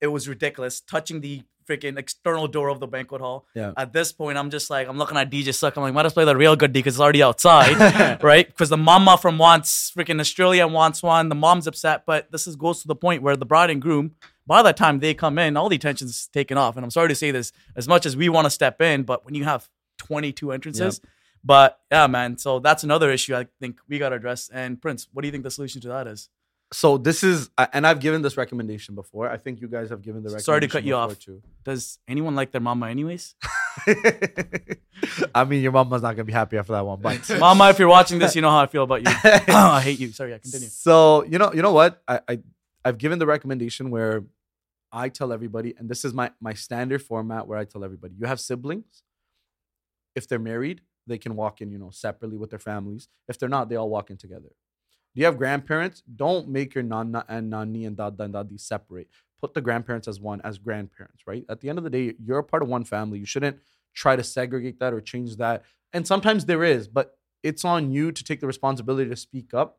it 0.00 0.08
was 0.08 0.28
ridiculous, 0.28 0.80
touching 0.80 1.20
the 1.20 1.42
freaking 1.68 1.98
external 1.98 2.46
door 2.46 2.68
of 2.68 2.80
the 2.80 2.86
banquet 2.86 3.20
hall. 3.20 3.46
Yeah. 3.54 3.72
At 3.76 3.92
this 3.92 4.12
point, 4.12 4.38
I'm 4.38 4.50
just 4.50 4.70
like, 4.70 4.88
I'm 4.88 4.98
looking 4.98 5.16
at 5.16 5.30
DJ 5.30 5.54
Suck. 5.54 5.76
I'm 5.76 5.82
like, 5.82 5.94
might 5.94 6.06
as 6.06 6.14
well 6.14 6.24
play 6.24 6.32
the 6.32 6.36
real 6.36 6.56
good 6.56 6.72
D 6.72 6.80
because 6.80 6.94
it's 6.94 7.00
already 7.00 7.22
outside, 7.22 8.20
right? 8.22 8.46
Because 8.46 8.68
the 8.68 8.76
mama 8.76 9.18
from 9.18 9.38
wants 9.38 9.90
freaking 9.90 10.20
Australia 10.20 10.66
wants 10.66 11.02
one. 11.02 11.28
The 11.28 11.34
mom's 11.34 11.66
upset, 11.66 12.04
but 12.06 12.30
this 12.32 12.46
is 12.46 12.56
goes 12.56 12.82
to 12.82 12.88
the 12.88 12.96
point 12.96 13.22
where 13.22 13.36
the 13.36 13.46
bride 13.46 13.70
and 13.70 13.80
groom, 13.80 14.12
by 14.46 14.62
the 14.62 14.72
time 14.72 15.00
they 15.00 15.14
come 15.14 15.38
in, 15.38 15.56
all 15.56 15.68
the 15.68 15.76
attention's 15.76 16.28
taken 16.28 16.58
off. 16.58 16.76
And 16.76 16.84
I'm 16.84 16.90
sorry 16.90 17.08
to 17.08 17.14
say 17.14 17.30
this, 17.30 17.52
as 17.76 17.88
much 17.88 18.06
as 18.06 18.16
we 18.16 18.28
want 18.28 18.46
to 18.46 18.50
step 18.50 18.80
in, 18.80 19.02
but 19.02 19.24
when 19.24 19.34
you 19.34 19.44
have 19.44 19.68
22 19.98 20.52
entrances, 20.52 21.00
but 21.44 21.80
yeah, 21.90 22.06
man. 22.06 22.38
So 22.38 22.58
that's 22.58 22.84
another 22.84 23.10
issue 23.10 23.34
I 23.34 23.46
think 23.60 23.78
we 23.88 23.98
got 23.98 24.10
to 24.10 24.16
address. 24.16 24.48
And 24.52 24.80
Prince, 24.80 25.08
what 25.12 25.22
do 25.22 25.28
you 25.28 25.32
think 25.32 25.44
the 25.44 25.50
solution 25.50 25.80
to 25.82 25.88
that 25.88 26.06
is? 26.06 26.28
So 26.72 26.98
this 26.98 27.22
is, 27.22 27.50
and 27.72 27.86
I've 27.86 28.00
given 28.00 28.22
this 28.22 28.36
recommendation 28.36 28.94
before. 28.94 29.30
I 29.30 29.36
think 29.36 29.60
you 29.60 29.68
guys 29.68 29.90
have 29.90 30.02
given 30.02 30.22
the 30.22 30.28
recommendation. 30.28 30.44
Sorry 30.44 30.60
to 30.60 30.68
cut 30.68 30.82
you 30.84 30.94
off. 30.96 31.18
Too. 31.18 31.40
Does 31.62 31.98
anyone 32.08 32.34
like 32.34 32.50
their 32.50 32.60
mama 32.60 32.88
anyways? 32.88 33.36
I 35.34 35.44
mean, 35.44 35.62
your 35.62 35.72
mama's 35.72 36.02
not 36.02 36.16
gonna 36.16 36.24
be 36.24 36.32
happy 36.32 36.56
after 36.56 36.72
that 36.72 36.84
one, 36.84 37.00
but 37.00 37.30
mama, 37.38 37.70
if 37.70 37.78
you're 37.78 37.88
watching 37.88 38.18
this, 38.18 38.34
you 38.34 38.42
know 38.42 38.50
how 38.50 38.60
I 38.60 38.66
feel 38.66 38.84
about 38.84 39.02
you. 39.02 39.06
I 39.54 39.80
hate 39.80 40.00
you. 40.00 40.10
Sorry, 40.12 40.34
I 40.34 40.38
continue. 40.38 40.68
So 40.68 41.24
you 41.24 41.38
know, 41.38 41.52
you 41.52 41.62
know 41.62 41.72
what? 41.72 42.02
I, 42.08 42.20
I 42.28 42.38
I've 42.84 42.98
given 42.98 43.18
the 43.18 43.26
recommendation 43.26 43.90
where 43.90 44.24
I 44.90 45.08
tell 45.08 45.32
everybody, 45.32 45.74
and 45.78 45.88
this 45.88 46.04
is 46.04 46.14
my 46.14 46.30
my 46.40 46.54
standard 46.54 47.02
format 47.02 47.46
where 47.46 47.58
I 47.58 47.64
tell 47.64 47.84
everybody: 47.84 48.14
you 48.18 48.26
have 48.26 48.40
siblings. 48.40 49.02
If 50.14 50.28
they're 50.28 50.38
married, 50.38 50.80
they 51.06 51.18
can 51.18 51.34
walk 51.34 51.60
in, 51.60 51.70
you 51.70 51.78
know, 51.78 51.90
separately 51.90 52.38
with 52.38 52.50
their 52.50 52.58
families. 52.58 53.08
If 53.28 53.38
they're 53.38 53.48
not, 53.48 53.68
they 53.68 53.76
all 53.76 53.90
walk 53.90 54.10
in 54.10 54.16
together. 54.16 54.50
Do 55.14 55.20
you 55.20 55.26
have 55.26 55.38
grandparents? 55.38 56.02
Don't 56.16 56.48
make 56.48 56.74
your 56.74 56.82
nana 56.82 57.24
and 57.28 57.50
nani 57.50 57.84
and 57.84 57.96
dada 57.96 58.24
and 58.24 58.34
dadi 58.34 58.60
separate. 58.60 59.08
Put 59.40 59.54
the 59.54 59.60
grandparents 59.60 60.08
as 60.08 60.18
one, 60.18 60.40
as 60.42 60.58
grandparents, 60.58 61.22
right? 61.26 61.44
At 61.48 61.60
the 61.60 61.68
end 61.68 61.78
of 61.78 61.84
the 61.84 61.90
day, 61.90 62.14
you're 62.18 62.38
a 62.38 62.44
part 62.44 62.62
of 62.62 62.68
one 62.68 62.84
family. 62.84 63.18
You 63.18 63.26
shouldn't 63.26 63.58
try 63.94 64.16
to 64.16 64.24
segregate 64.24 64.80
that 64.80 64.92
or 64.92 65.00
change 65.00 65.36
that. 65.36 65.62
And 65.92 66.06
sometimes 66.06 66.46
there 66.46 66.64
is, 66.64 66.88
but 66.88 67.16
it's 67.44 67.64
on 67.64 67.92
you 67.92 68.10
to 68.10 68.24
take 68.24 68.40
the 68.40 68.46
responsibility 68.46 69.08
to 69.08 69.16
speak 69.16 69.54
up 69.54 69.78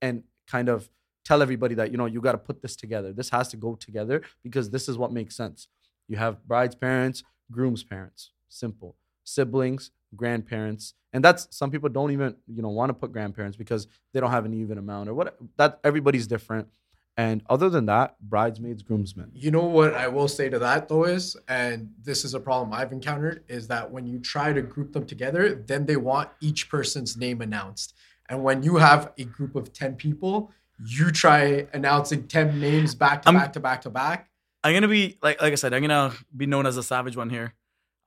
and 0.00 0.22
kind 0.46 0.68
of 0.68 0.88
tell 1.24 1.42
everybody 1.42 1.74
that, 1.74 1.90
you 1.90 1.96
know, 1.96 2.06
you 2.06 2.20
got 2.20 2.32
to 2.32 2.38
put 2.38 2.62
this 2.62 2.76
together. 2.76 3.12
This 3.12 3.30
has 3.30 3.48
to 3.48 3.56
go 3.56 3.74
together 3.74 4.22
because 4.44 4.70
this 4.70 4.88
is 4.88 4.96
what 4.96 5.12
makes 5.12 5.34
sense. 5.34 5.66
You 6.06 6.16
have 6.18 6.46
bride's 6.46 6.74
parents, 6.76 7.24
groom's 7.50 7.82
parents. 7.82 8.30
Simple. 8.48 8.96
Siblings, 9.24 9.90
grandparents. 10.16 10.94
And 11.12 11.24
that's 11.24 11.48
some 11.50 11.70
people 11.70 11.88
don't 11.88 12.10
even, 12.10 12.36
you 12.46 12.62
know, 12.62 12.68
want 12.68 12.90
to 12.90 12.94
put 12.94 13.12
grandparents 13.12 13.56
because 13.56 13.86
they 14.12 14.20
don't 14.20 14.30
have 14.30 14.44
an 14.44 14.54
even 14.54 14.78
amount 14.78 15.08
or 15.08 15.14
what 15.14 15.36
that 15.56 15.80
everybody's 15.84 16.26
different. 16.26 16.68
And 17.16 17.42
other 17.50 17.68
than 17.68 17.86
that, 17.86 18.14
bridesmaids, 18.20 18.82
groomsmen. 18.82 19.32
You 19.34 19.50
know 19.50 19.64
what 19.64 19.94
I 19.94 20.06
will 20.06 20.28
say 20.28 20.48
to 20.50 20.58
that 20.60 20.88
though 20.88 21.04
is, 21.04 21.36
and 21.48 21.90
this 22.02 22.24
is 22.24 22.34
a 22.34 22.40
problem 22.40 22.72
I've 22.72 22.92
encountered, 22.92 23.42
is 23.48 23.66
that 23.68 23.90
when 23.90 24.06
you 24.06 24.20
try 24.20 24.52
to 24.52 24.62
group 24.62 24.92
them 24.92 25.04
together, 25.04 25.54
then 25.66 25.84
they 25.86 25.96
want 25.96 26.28
each 26.40 26.68
person's 26.68 27.16
name 27.16 27.40
announced. 27.40 27.94
And 28.28 28.44
when 28.44 28.62
you 28.62 28.76
have 28.76 29.12
a 29.18 29.24
group 29.24 29.56
of 29.56 29.72
10 29.72 29.96
people, 29.96 30.52
you 30.86 31.10
try 31.10 31.66
announcing 31.72 32.28
10 32.28 32.60
names 32.60 32.94
back 32.94 33.22
to 33.22 33.28
I'm- 33.28 33.36
back 33.36 33.52
to 33.54 33.60
back 33.60 33.82
to 33.82 33.90
back. 33.90 34.30
I'm 34.62 34.74
gonna 34.74 34.88
be 34.88 35.16
like 35.22 35.40
like 35.40 35.52
I 35.52 35.56
said, 35.56 35.72
I'm 35.72 35.82
gonna 35.82 36.12
be 36.36 36.46
known 36.46 36.66
as 36.66 36.76
a 36.76 36.82
savage 36.82 37.16
one 37.16 37.30
here. 37.30 37.54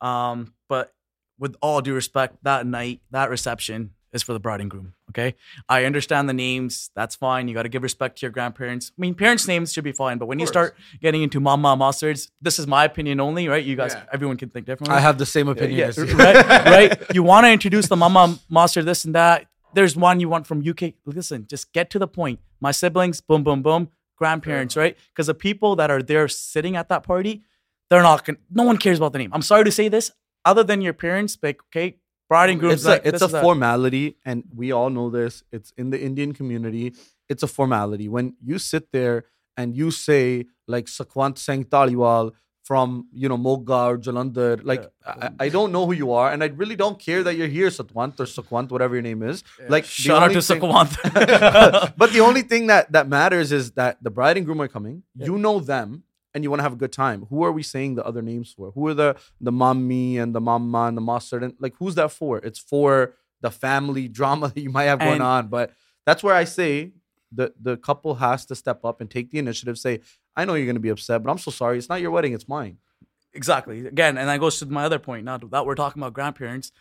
Um, 0.01 0.53
but 0.69 0.93
with 1.41 1.57
all 1.61 1.81
due 1.81 1.93
respect, 1.95 2.37
that 2.43 2.65
night, 2.65 3.01
that 3.09 3.29
reception 3.29 3.89
is 4.13 4.21
for 4.21 4.33
the 4.33 4.39
bride 4.39 4.61
and 4.61 4.69
groom. 4.69 4.93
Okay, 5.09 5.35
I 5.67 5.85
understand 5.85 6.29
the 6.29 6.33
names. 6.33 6.91
That's 6.95 7.15
fine. 7.15 7.47
You 7.47 7.53
got 7.53 7.63
to 7.63 7.69
give 7.69 7.81
respect 7.83 8.19
to 8.19 8.25
your 8.25 8.31
grandparents. 8.31 8.91
I 8.97 9.01
mean, 9.01 9.15
parents' 9.15 9.47
names 9.47 9.73
should 9.73 9.83
be 9.83 9.91
fine, 9.91 10.17
but 10.19 10.27
when 10.27 10.39
you 10.39 10.45
start 10.47 10.75
getting 11.01 11.23
into 11.23 11.39
mama 11.39 11.75
mustards, 11.75 12.29
this 12.41 12.59
is 12.59 12.67
my 12.67 12.85
opinion 12.85 13.19
only, 13.19 13.47
right? 13.47 13.63
You 13.63 13.75
guys, 13.75 13.93
Yeah. 13.93 14.03
everyone 14.13 14.37
can 14.37 14.49
think 14.49 14.65
differently. 14.67 14.95
I 14.95 14.99
have 14.99 15.17
the 15.17 15.25
same 15.25 15.47
opinion 15.49 15.79
yeah, 15.79 15.87
as 15.87 15.97
you. 15.97 16.05
right, 16.15 16.45
right. 16.65 17.15
You 17.15 17.23
want 17.23 17.45
to 17.45 17.51
introduce 17.51 17.87
the 17.87 17.95
mama 17.97 18.37
monster, 18.47 18.83
this 18.83 19.03
and 19.03 19.15
that. 19.15 19.47
There's 19.73 19.95
one 19.95 20.19
you 20.19 20.29
want 20.29 20.45
from 20.47 20.61
UK. 20.67 20.93
Listen, 21.05 21.47
just 21.47 21.73
get 21.73 21.89
to 21.91 21.99
the 21.99 22.07
point. 22.07 22.39
My 22.59 22.71
siblings, 22.71 23.19
boom, 23.21 23.43
boom, 23.43 23.61
boom. 23.63 23.89
Grandparents, 24.17 24.77
right? 24.77 24.95
Because 25.09 25.27
the 25.27 25.33
people 25.33 25.75
that 25.77 25.89
are 25.89 26.03
there 26.03 26.27
sitting 26.27 26.75
at 26.75 26.89
that 26.89 27.03
party, 27.03 27.41
they're 27.89 28.03
not. 28.03 28.23
Gonna, 28.25 28.37
no 28.51 28.63
one 28.63 28.77
cares 28.77 28.97
about 28.99 29.13
the 29.13 29.19
name. 29.19 29.31
I'm 29.33 29.41
sorry 29.41 29.63
to 29.63 29.71
say 29.71 29.87
this. 29.87 30.11
Other 30.45 30.63
than 30.63 30.81
your 30.81 30.93
parents, 30.93 31.37
like 31.41 31.61
okay, 31.67 31.97
bride 32.29 32.49
and 32.49 32.59
groom. 32.59 32.71
It's 32.73 32.85
a, 32.85 33.05
it's 33.07 33.21
a 33.21 33.29
formality, 33.29 34.17
and 34.25 34.43
we 34.55 34.71
all 34.71 34.89
know 34.89 35.09
this. 35.09 35.43
It's 35.51 35.71
in 35.77 35.89
the 35.89 36.01
Indian 36.01 36.33
community. 36.33 36.93
It's 37.29 37.43
a 37.43 37.47
formality. 37.47 38.07
When 38.09 38.35
you 38.43 38.57
sit 38.57 38.91
there 38.91 39.25
and 39.57 39.75
you 39.75 39.91
say 39.91 40.45
like 40.67 40.85
Sakwant 40.85 41.37
Singh 41.37 41.65
Taliwal 41.65 42.31
from 42.63 43.07
you 43.11 43.27
know 43.27 43.37
Moga 43.37 43.79
or 43.91 43.97
Jalandhar, 43.97 44.61
like 44.63 44.83
Yeah. 45.05 45.29
I, 45.39 45.45
I 45.45 45.49
don't 45.49 45.71
know 45.71 45.85
who 45.85 45.93
you 45.93 46.11
are, 46.13 46.31
and 46.31 46.43
I 46.43 46.47
really 46.47 46.75
don't 46.75 46.97
care 46.99 47.21
that 47.23 47.35
you're 47.35 47.47
here, 47.47 47.67
Satwant 47.69 48.19
or 48.19 48.25
Sakwant, 48.25 48.69
whatever 48.71 48.95
your 48.95 49.01
name 49.01 49.23
is. 49.23 49.43
Yeah. 49.59 49.65
Like 49.69 49.85
Shout 49.85 50.23
out 50.23 50.31
to 50.31 50.41
thing- 50.41 50.61
Sakwant. 50.61 51.93
but 51.97 52.13
the 52.13 52.21
only 52.21 52.43
thing 52.43 52.67
that 52.67 52.91
that 52.91 53.07
matters 53.07 53.51
is 53.51 53.71
that 53.71 53.97
the 54.01 54.09
bride 54.09 54.37
and 54.37 54.45
groom 54.45 54.61
are 54.61 54.67
coming. 54.67 55.03
Yeah. 55.15 55.25
You 55.27 55.37
know 55.37 55.59
them, 55.59 56.03
and 56.33 56.43
you 56.43 56.49
want 56.49 56.59
to 56.59 56.63
have 56.63 56.73
a 56.73 56.77
good 56.77 56.93
time. 56.93 57.25
Who 57.29 57.43
are 57.43 57.51
we 57.51 57.63
saying 57.63 57.95
the 57.95 58.05
other 58.05 58.21
names 58.21 58.53
for? 58.53 58.71
Who 58.71 58.87
are 58.87 58.93
the 58.93 59.15
the 59.39 59.51
mommy 59.51 60.17
and 60.17 60.33
the 60.35 60.41
mama 60.41 60.83
and 60.85 60.95
the 60.97 61.01
mustard? 61.01 61.43
And 61.43 61.53
like, 61.59 61.73
who's 61.79 61.95
that 61.95 62.11
for? 62.11 62.37
It's 62.39 62.59
for 62.59 63.13
the 63.41 63.51
family 63.51 64.07
drama 64.19 64.49
that 64.53 64.61
you 64.61 64.69
might 64.69 64.85
have 64.85 64.99
going 64.99 65.13
And- 65.13 65.23
on. 65.23 65.47
But 65.47 65.71
that's 66.05 66.23
where 66.23 66.35
I 66.35 66.43
say 66.45 66.93
the 67.31 67.53
the 67.61 67.77
couple 67.77 68.15
has 68.15 68.45
to 68.47 68.55
step 68.55 68.83
up 68.85 69.01
and 69.01 69.09
take 69.09 69.31
the 69.31 69.39
initiative. 69.39 69.77
Say, 69.77 70.01
I 70.35 70.45
know 70.45 70.53
you're 70.55 70.65
going 70.65 70.75
to 70.75 70.79
be 70.81 70.89
upset, 70.89 71.21
but 71.23 71.31
I'm 71.31 71.37
so 71.37 71.51
sorry. 71.51 71.77
It's 71.77 71.89
not 71.89 72.01
your 72.01 72.11
wedding. 72.11 72.33
It's 72.33 72.47
mine. 72.47 72.77
exactly. 73.33 73.85
Again, 73.87 74.17
and 74.17 74.27
that 74.29 74.39
goes 74.39 74.59
to 74.59 74.65
my 74.65 74.83
other 74.85 74.99
point. 74.99 75.25
Now 75.25 75.37
that 75.37 75.65
we're 75.65 75.75
talking 75.75 76.01
about 76.01 76.13
grandparents, 76.13 76.71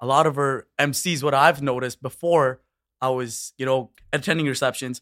a 0.00 0.06
lot 0.06 0.26
of 0.26 0.38
our 0.38 0.66
MCs, 0.78 1.22
what 1.22 1.34
I've 1.34 1.62
noticed 1.62 2.02
before 2.02 2.60
I 3.00 3.08
was, 3.10 3.52
you 3.58 3.66
know, 3.66 3.90
attending 4.12 4.46
receptions, 4.46 5.00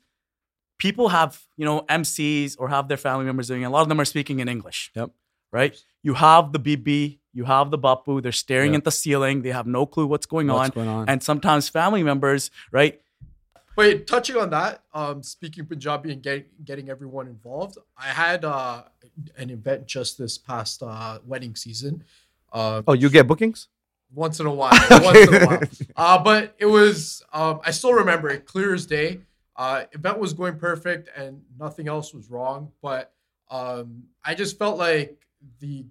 people 0.78 1.08
have, 1.08 1.40
you 1.56 1.64
know, 1.64 1.82
MCs 1.88 2.56
or 2.58 2.68
have 2.68 2.88
their 2.88 2.96
family 2.96 3.24
members 3.24 3.48
doing 3.48 3.62
it. 3.62 3.66
A 3.66 3.70
lot 3.70 3.82
of 3.82 3.88
them 3.88 4.00
are 4.00 4.04
speaking 4.04 4.40
in 4.40 4.48
English. 4.48 4.90
Yep. 4.94 5.10
Right? 5.52 5.76
You 6.02 6.14
have 6.14 6.52
the 6.52 6.58
BB, 6.60 7.18
you 7.32 7.44
have 7.44 7.70
the 7.70 7.78
Bapu, 7.78 8.22
they're 8.22 8.32
staring 8.32 8.72
Yep. 8.72 8.78
at 8.80 8.84
the 8.84 8.90
ceiling, 8.90 9.42
they 9.42 9.50
have 9.50 9.66
no 9.66 9.86
clue 9.86 10.06
what's 10.06 10.26
going 10.26 10.48
What's 10.48 10.70
on. 10.70 10.74
going 10.74 10.88
on? 10.88 11.08
And 11.08 11.22
sometimes 11.22 11.68
family 11.68 12.02
members, 12.02 12.50
right? 12.70 13.00
Wait, 13.76 14.06
touching 14.08 14.36
on 14.36 14.50
that, 14.50 14.82
um, 14.92 15.22
speaking 15.22 15.64
Punjabi 15.64 16.12
and 16.12 16.20
get, 16.22 16.64
getting 16.64 16.90
everyone 16.90 17.28
involved, 17.28 17.78
I 17.96 18.06
had 18.08 18.44
uh, 18.44 18.82
an 19.36 19.50
event 19.50 19.86
just 19.86 20.18
this 20.18 20.36
past 20.36 20.82
uh, 20.82 21.18
wedding 21.24 21.54
season. 21.54 22.02
Uh, 22.52 22.82
Oh, 22.86 22.92
you 22.92 23.08
get 23.08 23.26
bookings? 23.26 23.68
once 24.14 24.40
in 24.40 24.46
a 24.46 24.52
while, 24.52 24.72
once 24.90 25.18
in 25.28 25.34
a 25.34 25.46
while. 25.46 25.60
Uh, 25.96 26.18
but 26.22 26.54
it 26.58 26.64
was, 26.66 27.22
um, 27.32 27.60
I 27.64 27.70
still 27.72 27.92
remember 27.92 28.28
it 28.30 28.46
clear 28.46 28.74
as 28.74 28.86
day. 28.86 29.20
Uh, 29.58 29.84
event 29.92 30.18
was 30.18 30.32
going 30.32 30.56
perfect 30.56 31.10
and 31.16 31.42
nothing 31.58 31.88
else 31.88 32.14
was 32.14 32.30
wrong. 32.30 32.70
But 32.80 33.12
um, 33.50 34.04
I 34.24 34.34
just 34.34 34.58
felt 34.58 34.78
like 34.78 35.26
the 35.60 35.84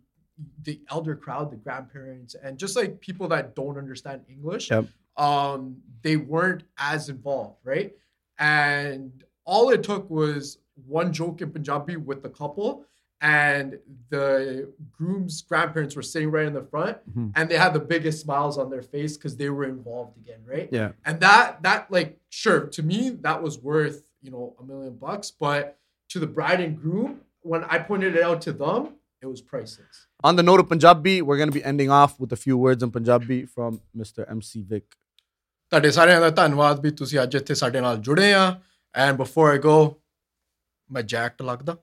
the 0.64 0.80
elder 0.92 1.16
crowd, 1.16 1.52
the 1.52 1.58
grandparents, 1.58 2.36
and 2.36 2.58
just 2.58 2.76
like 2.76 3.00
people 3.00 3.28
that 3.28 3.56
don't 3.56 3.78
understand 3.78 4.22
English, 4.30 4.70
Yep. 4.72 4.86
um, 5.18 5.78
they 6.04 6.16
weren't 6.16 6.64
as 6.78 7.10
involved, 7.10 7.58
right? 7.64 7.94
And 8.40 9.24
all 9.46 9.70
it 9.72 9.82
took 9.84 10.10
was 10.10 10.60
one 10.86 11.12
joke 11.12 11.42
in 11.42 11.50
Punjabi 11.52 11.98
with 11.98 12.22
the 12.22 12.30
couple, 12.30 12.86
and 13.21 13.75
the 14.15 14.23
groom's 14.99 15.35
grandparents 15.51 15.95
were 15.99 16.07
sitting 16.07 16.31
right 16.37 16.47
in 16.47 16.55
the 16.55 16.63
front, 16.73 16.97
Mhm. 17.11 17.27
and 17.37 17.49
they 17.51 17.59
had 17.65 17.73
the 17.75 17.83
biggest 17.93 18.21
smiles 18.27 18.57
on 18.63 18.71
their 18.71 18.83
face 18.95 19.17
because 19.17 19.37
they 19.43 19.51
were 19.59 19.67
involved 19.67 20.17
again, 20.23 20.41
right? 20.55 20.73
Yeah. 20.79 20.91
And 21.05 21.21
that 21.27 21.61
that 21.67 21.93
like 21.97 22.11
sure 22.43 22.61
to 22.79 22.83
me 22.89 22.99
that 23.29 23.43
was 23.47 23.59
worth 23.71 24.01
you 24.23 24.33
know 24.33 24.47
a 24.63 24.65
million 24.73 24.97
bucks, 25.05 25.31
but 25.47 25.79
to 26.15 26.25
the 26.25 26.31
bride 26.41 26.61
and 26.67 26.75
groom, 26.87 27.13
when 27.53 27.63
I 27.77 27.79
pointed 27.91 28.17
it 28.17 28.25
out 28.31 28.41
to 28.49 28.53
them, 28.65 28.89
it 29.23 29.29
was 29.35 29.41
priceless. 29.53 30.01
On 30.31 30.37
the 30.41 30.43
note 30.49 30.61
of 30.65 30.69
Punjabi, 30.73 31.15
we're 31.29 31.39
going 31.43 31.53
to 31.53 31.59
be 31.61 31.65
ending 31.73 31.91
off 32.01 32.19
with 32.25 32.33
a 32.33 32.41
few 32.43 32.59
words 32.65 32.83
in 32.89 32.91
Punjabi 32.97 33.39
from 33.55 33.81
Mr. 34.03 34.27
MC 34.37 34.63
Vic. 34.75 34.99
ਤੁਹਾਡੇ 35.71 35.91
ਸਾਰਿਆਂ 35.97 36.21
ਦਾ 36.21 36.29
ਧੰਨਵਾਦ 36.39 36.81
ਵੀ 36.81 36.91
ਤੁਸੀਂ 36.97 37.19
ਅੱਜ 37.23 37.35
ਇੱਥੇ 37.37 37.55
ਸਾਡੇ 37.61 37.81
ਨਾਲ 37.81 37.97
ਜੁੜੇ 38.09 38.33
ਆ 38.33 38.43
ਐਂਡ 39.05 39.17
ਬਿਫੋਰ 39.19 39.49
ਆਈ 39.51 39.59
ਗੋ 39.67 39.75
ਮੈਂ 40.93 41.03
ਜੈਕਟ 41.13 41.43
ਲੱਗਦਾ 41.43 41.77